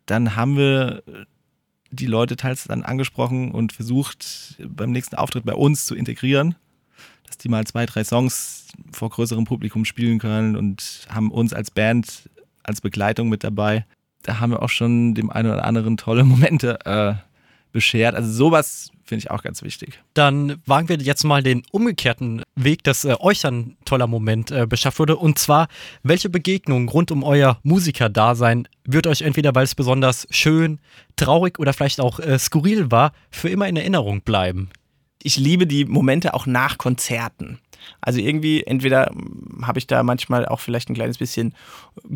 [0.06, 1.02] dann haben wir
[1.90, 6.54] die Leute teils dann angesprochen und versucht, beim nächsten Auftritt bei uns zu integrieren,
[7.26, 11.70] dass die mal zwei, drei Songs vor größerem Publikum spielen können und haben uns als
[11.70, 12.30] Band
[12.62, 13.84] als Begleitung mit dabei.
[14.22, 17.14] Da haben wir auch schon dem einen oder anderen tolle Momente äh,
[17.72, 18.14] beschert.
[18.14, 20.00] Also sowas finde ich auch ganz wichtig.
[20.14, 24.66] Dann wagen wir jetzt mal den umgekehrten Weg, dass äh, euch ein toller Moment äh,
[24.66, 25.16] beschafft wurde.
[25.16, 25.68] Und zwar,
[26.02, 30.78] welche Begegnung rund um euer Musikerdasein wird euch entweder, weil es besonders schön,
[31.16, 34.70] traurig oder vielleicht auch äh, skurril war, für immer in Erinnerung bleiben?
[35.22, 37.58] Ich liebe die Momente auch nach Konzerten.
[38.00, 39.10] Also irgendwie, entweder
[39.62, 41.54] habe ich da manchmal auch vielleicht ein kleines bisschen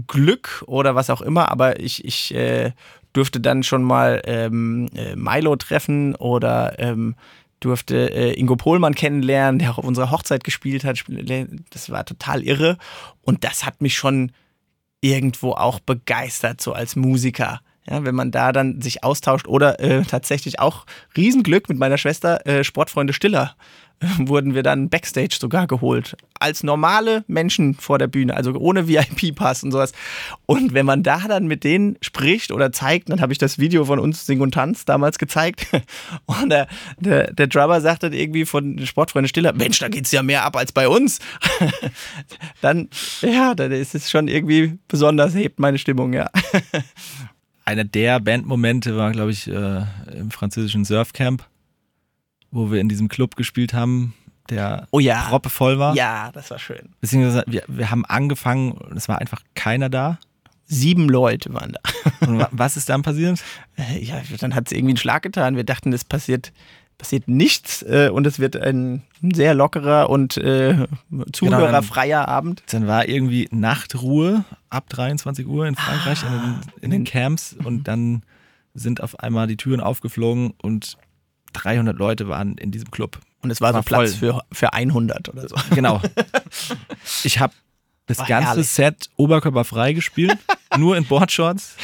[0.06, 2.72] Glück oder was auch immer, aber ich, ich äh,
[3.14, 7.14] durfte dann schon mal ähm, äh, Milo treffen oder ähm,
[7.60, 11.02] durfte äh, Ingo Pohlmann kennenlernen, der auch auf unserer Hochzeit gespielt hat.
[11.70, 12.76] Das war total irre.
[13.22, 14.32] Und das hat mich schon
[15.00, 17.60] irgendwo auch begeistert, so als Musiker.
[17.88, 22.46] Ja, wenn man da dann sich austauscht oder äh, tatsächlich auch Riesenglück mit meiner Schwester
[22.46, 23.56] äh, Sportfreunde Stiller
[24.18, 26.16] wurden wir dann Backstage sogar geholt.
[26.38, 29.92] Als normale Menschen vor der Bühne, also ohne VIP-Pass und sowas.
[30.46, 33.84] Und wenn man da dann mit denen spricht oder zeigt, dann habe ich das Video
[33.84, 35.66] von uns Sing und Tanz damals gezeigt.
[36.26, 36.66] Und der,
[36.98, 40.56] der, der Drummer sagte irgendwie von Sportfreunde Stiller, Mensch, da geht es ja mehr ab
[40.56, 41.18] als bei uns.
[42.60, 42.88] Dann,
[43.20, 46.30] ja, dann ist es schon irgendwie besonders, hebt meine Stimmung, ja.
[47.64, 49.84] Einer der Bandmomente war, glaube ich, äh,
[50.16, 51.44] im französischen Surfcamp
[52.54, 54.14] wo wir in diesem Club gespielt haben,
[54.48, 55.22] der oh ja.
[55.28, 55.94] proppevoll war.
[55.96, 56.94] Ja, das war schön.
[57.00, 60.18] Beziehungsweise wir, wir haben angefangen und es war einfach keiner da.
[60.66, 62.26] Sieben Leute waren da.
[62.26, 63.42] Und was ist dann passiert?
[64.00, 65.56] Ja, dann hat es irgendwie einen Schlag getan.
[65.56, 66.52] Wir dachten, es passiert,
[66.98, 70.86] passiert nichts äh, und es wird ein sehr lockerer und äh,
[71.32, 72.62] zuhörerfreier genau, Abend.
[72.70, 77.56] Dann war irgendwie Nachtruhe ab 23 Uhr in Frankreich ah, in, den, in den Camps
[77.64, 78.22] und dann
[78.74, 80.96] sind auf einmal die Türen aufgeflogen und
[81.52, 83.20] 300 Leute waren in diesem Club.
[83.40, 85.56] Und es war, war so Platz für, für 100 oder so.
[85.74, 86.00] Genau.
[87.22, 87.52] Ich habe
[88.06, 88.68] das war ganze herrlich.
[88.68, 90.38] Set oberkörperfrei gespielt,
[90.78, 91.76] nur in Boardshorts.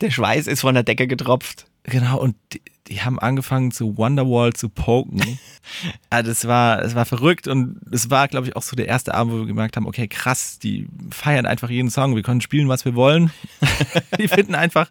[0.00, 1.66] Der Schweiß ist von der Decke getropft.
[1.84, 5.38] Genau, und die, die haben angefangen zu Wonderwall zu poken.
[6.10, 9.14] also es war, es war verrückt und es war, glaube ich, auch so der erste
[9.14, 12.68] Abend, wo wir gemerkt haben, okay, krass, die feiern einfach jeden Song, wir können spielen,
[12.68, 13.30] was wir wollen.
[14.18, 14.90] die finden einfach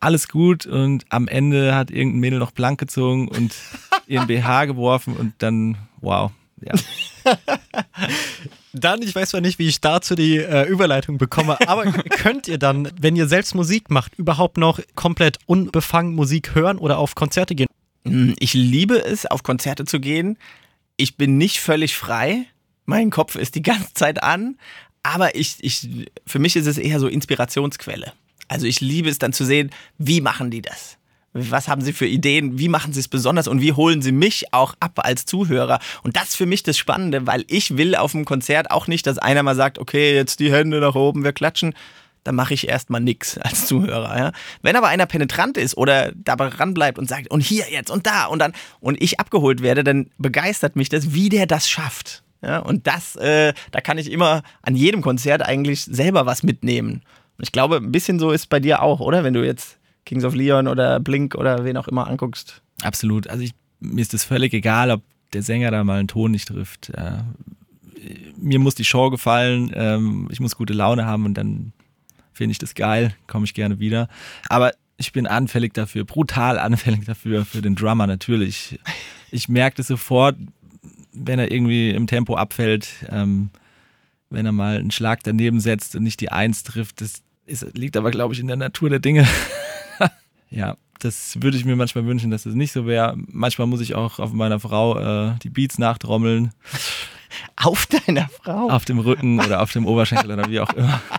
[0.00, 3.54] alles gut und am Ende hat irgendein Mädel noch blank gezogen und
[4.06, 6.74] ihren BH geworfen und dann, wow, ja.
[8.72, 12.58] Dann, ich weiß zwar nicht, wie ich dazu die äh, Überleitung bekomme, aber könnt ihr
[12.58, 17.54] dann, wenn ihr selbst Musik macht, überhaupt noch komplett unbefangen Musik hören oder auf Konzerte
[17.54, 17.68] gehen?
[18.04, 20.38] Hm, ich liebe es, auf Konzerte zu gehen.
[20.96, 22.46] Ich bin nicht völlig frei,
[22.84, 24.58] Mein Kopf ist die ganze Zeit an,
[25.02, 28.12] aber ich, ich, für mich ist es eher so Inspirationsquelle.
[28.48, 30.97] Also ich liebe es dann zu sehen, wie machen die das?
[31.50, 32.58] Was haben sie für Ideen?
[32.58, 33.48] Wie machen sie es besonders?
[33.48, 35.78] Und wie holen sie mich auch ab als Zuhörer?
[36.02, 39.06] Und das ist für mich das Spannende, weil ich will auf dem Konzert auch nicht,
[39.06, 41.74] dass einer mal sagt, okay, jetzt die Hände nach oben, wir klatschen.
[42.24, 44.18] Dann mache ich erstmal nichts als Zuhörer.
[44.18, 44.32] Ja?
[44.62, 48.26] Wenn aber einer penetrant ist oder dabei ranbleibt und sagt, und hier jetzt und da
[48.26, 52.22] und dann, und ich abgeholt werde, dann begeistert mich das, wie der das schafft.
[52.42, 57.02] Ja, und das, äh, da kann ich immer an jedem Konzert eigentlich selber was mitnehmen.
[57.36, 59.24] Und ich glaube, ein bisschen so ist bei dir auch, oder?
[59.24, 59.77] Wenn du jetzt
[60.08, 62.62] Kings of Leon oder Blink oder wen auch immer anguckst.
[62.82, 63.28] Absolut.
[63.28, 65.02] Also ich, mir ist es völlig egal, ob
[65.34, 66.88] der Sänger da mal einen Ton nicht trifft.
[66.90, 67.18] Äh,
[68.38, 71.72] mir muss die Show gefallen, ähm, ich muss gute Laune haben und dann
[72.32, 74.08] finde ich das geil, komme ich gerne wieder.
[74.48, 78.78] Aber ich bin anfällig dafür, brutal anfällig dafür, für den Drummer natürlich.
[79.30, 80.36] Ich merke das sofort,
[81.12, 83.50] wenn er irgendwie im Tempo abfällt, ähm,
[84.30, 87.02] wenn er mal einen Schlag daneben setzt und nicht die Eins trifft.
[87.02, 89.26] Das ist, liegt aber, glaube ich, in der Natur der Dinge.
[90.50, 93.14] ja, das würde ich mir manchmal wünschen, dass es das nicht so wäre.
[93.16, 96.52] Manchmal muss ich auch auf meiner Frau äh, die Beats nachtrommeln.
[97.56, 98.70] Auf deiner Frau?
[98.70, 101.00] Auf dem Rücken oder auf dem Oberschenkel oder wie auch immer.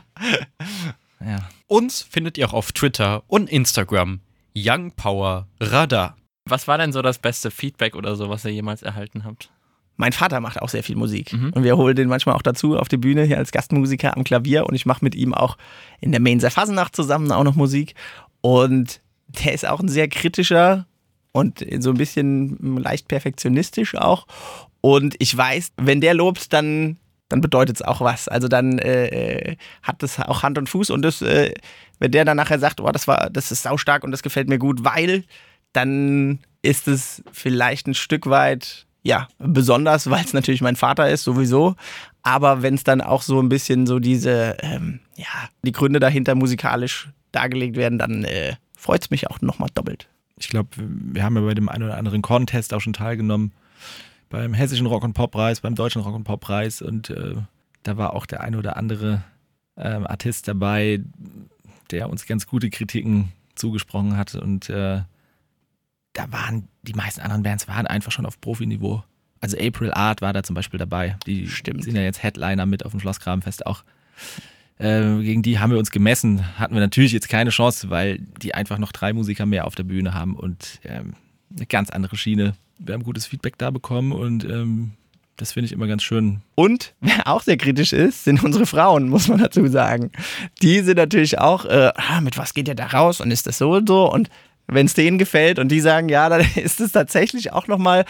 [1.21, 1.49] Ja.
[1.67, 4.21] Uns findet ihr auch auf Twitter und Instagram.
[4.55, 6.15] Young Power Radar.
[6.45, 9.51] Was war denn so das beste Feedback oder so, was ihr jemals erhalten habt?
[9.97, 11.51] Mein Vater macht auch sehr viel Musik mhm.
[11.53, 14.65] und wir holen den manchmal auch dazu auf die Bühne hier als Gastmusiker am Klavier
[14.65, 15.57] und ich mache mit ihm auch
[15.99, 17.95] in der Mainzer Fasenacht zusammen auch noch Musik
[18.39, 20.85] und der ist auch ein sehr kritischer
[21.31, 24.27] und so ein bisschen leicht perfektionistisch auch
[24.81, 26.97] und ich weiß, wenn der lobt, dann
[27.29, 28.27] dann bedeutet es auch was.
[28.27, 31.53] Also dann äh, äh, hat das auch Hand und Fuß und das, äh,
[31.99, 34.57] wenn der dann nachher sagt, oh, das war, das ist saustark und das gefällt mir
[34.57, 35.23] gut, weil,
[35.71, 41.23] dann ist es vielleicht ein Stück weit ja, besonders, weil es natürlich mein Vater ist,
[41.23, 41.75] sowieso.
[42.23, 46.35] Aber wenn es dann auch so ein bisschen so diese, ähm, ja, die Gründe dahinter
[46.35, 50.07] musikalisch dargelegt werden, dann äh, freut es mich auch nochmal doppelt.
[50.37, 53.51] Ich glaube, wir haben ja bei dem einen oder anderen Contest auch schon teilgenommen.
[54.29, 56.81] Beim Hessischen Rock- und Pop-Preis, beim Deutschen Rock- und Pop-Preis.
[56.81, 57.35] Und äh,
[57.83, 59.23] da war auch der ein oder andere
[59.75, 61.01] ähm, Artist dabei,
[61.91, 64.35] der uns ganz gute Kritiken zugesprochen hat.
[64.35, 65.01] Und äh,
[66.13, 69.03] da waren die meisten anderen Bands waren einfach schon auf Profiniveau.
[69.41, 71.17] Also April Art war da zum Beispiel dabei.
[71.25, 71.83] Die Stimmt.
[71.83, 73.83] sind ja jetzt Headliner mit auf dem Schlossgrabenfest auch.
[74.79, 76.57] Äh, gegen die haben wir uns gemessen.
[76.57, 79.83] Hatten wir natürlich jetzt keine Chance, weil die einfach noch drei Musiker mehr auf der
[79.83, 81.13] Bühne haben und ähm,
[81.55, 82.55] eine ganz andere Schiene.
[82.79, 84.91] Wir haben gutes Feedback da bekommen und ähm,
[85.35, 86.41] das finde ich immer ganz schön.
[86.55, 90.11] Und wer auch sehr kritisch ist, sind unsere Frauen, muss man dazu sagen.
[90.61, 93.57] Die sind natürlich auch, äh, ah, mit was geht ihr da raus und ist das
[93.57, 94.11] so und so?
[94.11, 94.29] Und
[94.67, 98.05] wenn es denen gefällt und die sagen, ja, dann ist es tatsächlich auch nochmal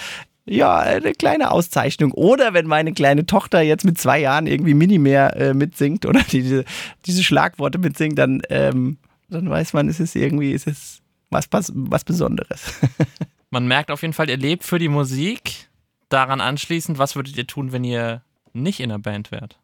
[0.46, 2.12] ja, eine kleine Auszeichnung.
[2.12, 6.66] Oder wenn meine kleine Tochter jetzt mit zwei Jahren irgendwie Minimeer äh, mitsingt oder diese,
[7.06, 8.98] diese Schlagworte mitsingt, dann, ähm,
[9.30, 12.80] dann weiß man, es ist irgendwie, es ist was, was, was Besonderes.
[13.52, 15.70] man merkt auf jeden Fall, ihr lebt für die Musik.
[16.10, 18.24] Daran anschließend, was würdet ihr tun, wenn ihr
[18.54, 19.60] nicht in der Band wärt?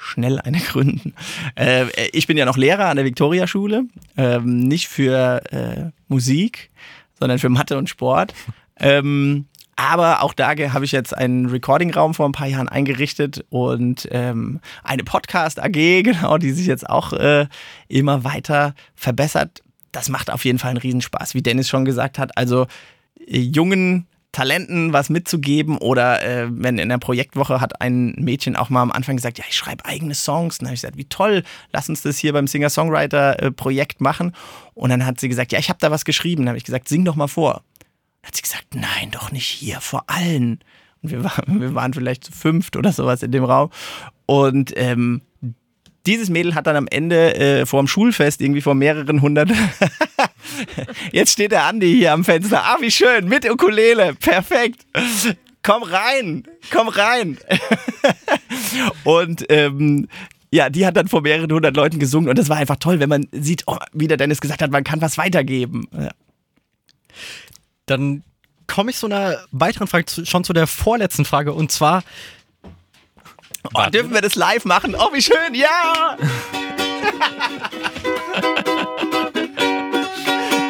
[0.00, 1.14] schnell eine gründen.
[1.56, 3.84] Äh, ich bin ja noch Lehrer an der Viktoria-Schule,
[4.16, 6.70] ähm, nicht für äh, Musik,
[7.18, 8.34] sondern für Mathe und Sport.
[8.82, 9.44] Ähm,
[9.80, 14.60] aber auch da habe ich jetzt einen Recording-Raum vor ein paar Jahren eingerichtet und ähm,
[14.84, 15.72] eine Podcast-AG,
[16.02, 17.46] genau, die sich jetzt auch äh,
[17.88, 19.62] immer weiter verbessert.
[19.90, 22.36] Das macht auf jeden Fall einen Riesenspaß, wie Dennis schon gesagt hat.
[22.36, 22.66] Also
[23.26, 28.68] äh, jungen Talenten was mitzugeben oder äh, wenn in der Projektwoche hat ein Mädchen auch
[28.68, 30.58] mal am Anfang gesagt, ja, ich schreibe eigene Songs.
[30.58, 34.32] dann habe ich gesagt, wie toll, lass uns das hier beim Singer-Songwriter-Projekt machen.
[34.74, 36.42] Und dann hat sie gesagt, ja, ich habe da was geschrieben.
[36.42, 37.62] Dann habe ich gesagt, sing doch mal vor.
[38.22, 40.60] Dann hat sie gesagt, nein, doch nicht hier, vor allen.
[41.02, 43.70] Und wir, war, wir waren vielleicht zu fünft oder sowas in dem Raum.
[44.26, 45.22] Und ähm,
[46.06, 49.50] dieses Mädel hat dann am Ende äh, vor dem Schulfest irgendwie vor mehreren hundert.
[51.12, 52.62] Jetzt steht der Andi hier am Fenster.
[52.64, 54.14] Ah, wie schön, mit Ukulele.
[54.14, 54.86] Perfekt.
[55.62, 57.38] Komm rein, komm rein.
[59.04, 60.08] und ähm,
[60.50, 63.08] ja, die hat dann vor mehreren hundert Leuten gesungen und das war einfach toll, wenn
[63.08, 65.86] man sieht, oh, wie der Dennis gesagt hat, man kann was weitergeben.
[65.92, 66.10] Ja.
[67.90, 68.22] Dann
[68.68, 72.04] komme ich zu einer weiteren Frage, schon zu der vorletzten Frage und zwar,
[73.74, 74.94] Oh, dürfen wir das live machen?
[74.96, 76.16] Oh, wie schön, ja!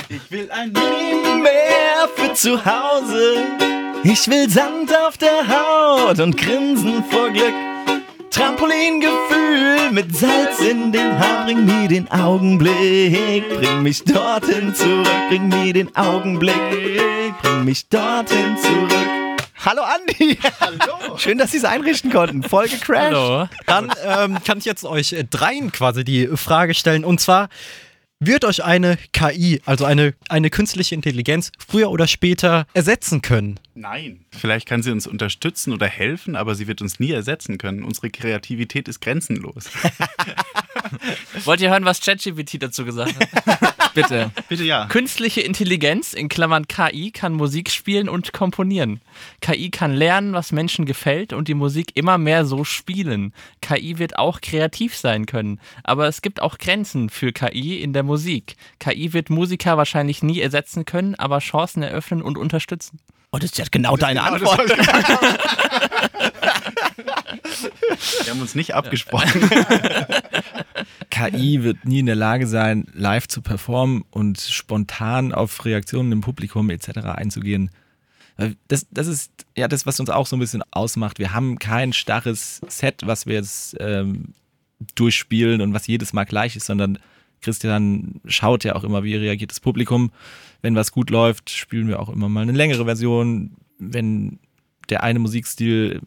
[0.09, 3.45] ich will ein Meer für zu Hause.
[4.03, 7.55] Ich will Sand auf der Haut und Grinsen vor Glück.
[8.31, 11.47] Trampolingefühl mit Salz in den Haaren.
[11.47, 15.09] Bring mir den Augenblick, bring mich dorthin zurück.
[15.29, 16.55] Bring mir den Augenblick,
[17.43, 19.21] bring mich dorthin zurück.
[19.65, 20.39] Hallo Andi.
[20.61, 21.17] Hallo.
[21.19, 22.43] Schön, dass Sie es einrichten konnten.
[22.43, 23.15] Voll gecrashed.
[23.15, 23.49] Hallo.
[23.67, 27.05] Dann ähm, kann ich jetzt euch dreien quasi die Frage stellen.
[27.05, 27.49] Und zwar,
[28.21, 33.59] wird euch eine KI, also eine, eine künstliche Intelligenz, früher oder später ersetzen können?
[33.75, 34.21] Nein.
[34.31, 37.83] Vielleicht kann sie uns unterstützen oder helfen, aber sie wird uns nie ersetzen können.
[37.83, 39.71] Unsere Kreativität ist grenzenlos.
[41.45, 43.71] Wollt ihr hören, was ChatGPT dazu gesagt hat?
[43.95, 44.31] Bitte.
[44.49, 44.87] Bitte ja.
[44.87, 49.01] Künstliche Intelligenz, in Klammern KI, kann Musik spielen und komponieren.
[49.41, 53.35] KI kann lernen, was Menschen gefällt und die Musik immer mehr so spielen.
[53.61, 55.61] KI wird auch kreativ sein können.
[55.83, 58.57] Aber es gibt auch Grenzen für KI in der Musik.
[58.79, 63.01] KI wird Musiker wahrscheinlich nie ersetzen können, aber Chancen eröffnen und unterstützen.
[63.33, 64.71] Oh, das ist ja genau deine Genau, das Antwort.
[68.25, 69.41] Wir haben uns nicht abgesprochen.
[71.11, 76.21] KI wird nie in der Lage sein, live zu performen und spontan auf Reaktionen im
[76.23, 76.99] Publikum etc.
[77.05, 77.71] einzugehen.
[78.69, 81.19] Das, das ist ja das, was uns auch so ein bisschen ausmacht.
[81.19, 84.33] Wir haben kein starres Set, was wir jetzt ähm,
[84.95, 86.99] durchspielen und was jedes Mal gleich ist, sondern
[87.43, 90.11] Christian schaut ja auch immer, wie reagiert das Publikum.
[90.63, 93.57] Wenn was gut läuft, spielen wir auch immer mal eine längere Version.
[93.79, 94.39] Wenn
[94.89, 96.01] der eine Musikstil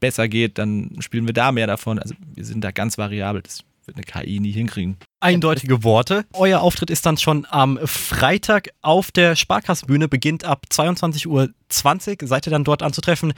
[0.00, 1.98] besser geht, dann spielen wir da mehr davon.
[1.98, 3.42] Also wir sind da ganz variabel.
[3.42, 4.96] Das wird eine KI nie hinkriegen.
[5.20, 6.24] Eindeutige Worte.
[6.34, 12.28] Euer Auftritt ist dann schon am Freitag auf der Sparkassbühne, beginnt ab 22.20 Uhr.
[12.28, 13.32] Seid ihr dann dort anzutreffen?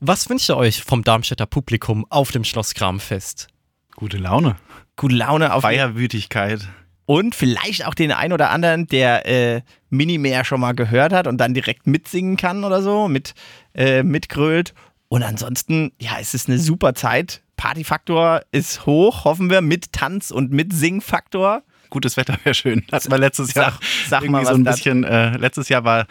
[0.00, 3.48] Was wünscht ihr euch vom Darmstädter Publikum auf dem Schloss Kramfest?
[3.96, 4.56] Gute Laune.
[4.96, 6.68] Gute Laune auf Feierwütigkeit.
[7.06, 11.38] Und vielleicht auch den einen oder anderen, der äh, Minimär schon mal gehört hat und
[11.38, 13.34] dann direkt mitsingen kann oder so, mit,
[13.74, 14.72] äh, mitgrölt.
[15.08, 17.42] Und ansonsten, ja, es ist eine super Zeit.
[17.56, 21.62] Partyfaktor ist hoch, hoffen wir, mit Tanz und mit Singfaktor.
[21.90, 22.84] Gutes Wetter wäre schön.
[22.90, 23.78] Das war letztes Jahr
[24.08, 25.04] Sag- irgendwie mal, so ein bisschen.
[25.04, 26.06] Äh, letztes Jahr war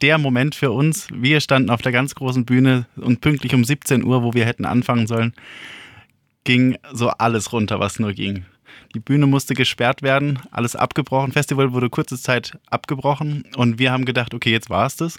[0.00, 1.06] der Moment für uns.
[1.12, 4.64] Wir standen auf der ganz großen Bühne und pünktlich um 17 Uhr, wo wir hätten
[4.64, 5.34] anfangen sollen,
[6.44, 8.44] ging so alles runter, was nur ging.
[8.94, 11.32] Die Bühne musste gesperrt werden, alles abgebrochen.
[11.32, 15.18] Festival wurde kurze Zeit abgebrochen und wir haben gedacht, okay, jetzt war es das.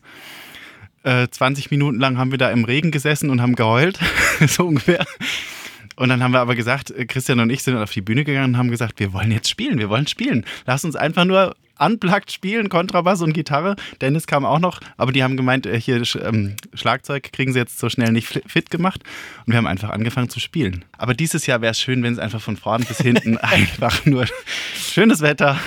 [1.04, 4.00] Äh, 20 Minuten lang haben wir da im Regen gesessen und haben geheult,
[4.48, 5.06] so ungefähr.
[5.96, 8.54] Und dann haben wir aber gesagt, äh, Christian und ich sind auf die Bühne gegangen
[8.54, 10.46] und haben gesagt, wir wollen jetzt spielen, wir wollen spielen.
[10.66, 13.76] Lass uns einfach nur unplugged spielen, Kontrabass und Gitarre.
[14.02, 17.80] Dennis kam auch noch, aber die haben gemeint, äh, hier ähm, Schlagzeug kriegen sie jetzt
[17.80, 19.04] so schnell nicht fit gemacht.
[19.46, 20.86] Und wir haben einfach angefangen zu spielen.
[20.98, 24.26] Aber dieses Jahr wäre es schön, wenn es einfach von vorn bis hinten einfach nur
[24.76, 25.58] schönes Wetter.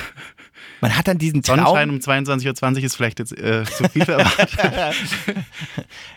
[0.83, 1.59] Man hat dann diesen Traum.
[1.59, 4.51] Sonnenschein um 22.20 Uhr ist vielleicht jetzt äh, zu viel erwartet.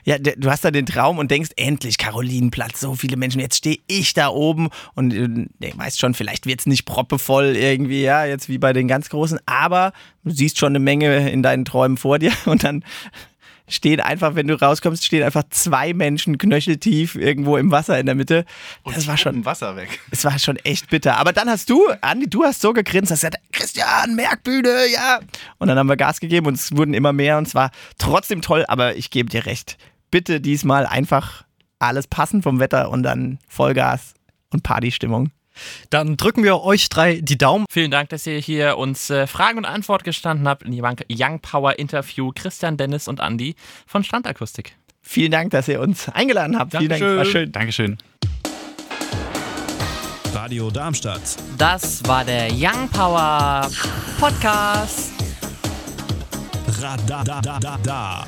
[0.04, 3.80] Ja, du hast da den Traum und denkst, endlich Karolinenplatz, so viele Menschen, jetzt stehe
[3.88, 8.24] ich da oben und äh, du weißt schon, vielleicht wird es nicht proppevoll irgendwie, ja,
[8.24, 9.94] jetzt wie bei den ganz Großen, aber
[10.24, 12.84] du siehst schon eine Menge in deinen Träumen vor dir und dann
[13.68, 18.16] stehen einfach, wenn du rauskommst, stehen einfach zwei Menschen knöcheltief irgendwo im Wasser in der
[18.16, 18.46] Mitte.
[18.84, 20.00] Das war schon, Wasser weg.
[20.12, 21.18] es war schon echt bitter.
[21.18, 25.20] Aber dann hast du, Andi, du hast so gegrinst, hast gesagt, Christian, Merkbühne, ja.
[25.58, 28.42] Und dann haben wir Gas gegeben und es wurden immer mehr und es war trotzdem
[28.42, 29.78] toll, aber ich gebe dir recht.
[30.12, 31.46] Bitte diesmal einfach
[31.80, 34.14] alles passen vom Wetter und dann Vollgas
[34.52, 35.32] und Partystimmung.
[35.90, 37.66] Dann drücken wir euch drei die Daumen.
[37.72, 41.00] Vielen Dank, dass ihr hier uns äh, Fragen und Antwort gestanden habt in die Young-
[41.10, 42.32] Young Power Interview.
[42.36, 43.56] Christian, Dennis und Andy
[43.88, 44.76] von Standakustik.
[45.02, 46.76] Vielen Dank, dass ihr uns eingeladen habt.
[46.76, 47.52] Vielen Dank, war schön.
[47.52, 47.98] Dankeschön.
[50.34, 51.22] Radio Darmstadt.
[51.58, 53.70] Das war der Young Power
[54.20, 55.12] Podcast.
[56.82, 58.28] Radadadada.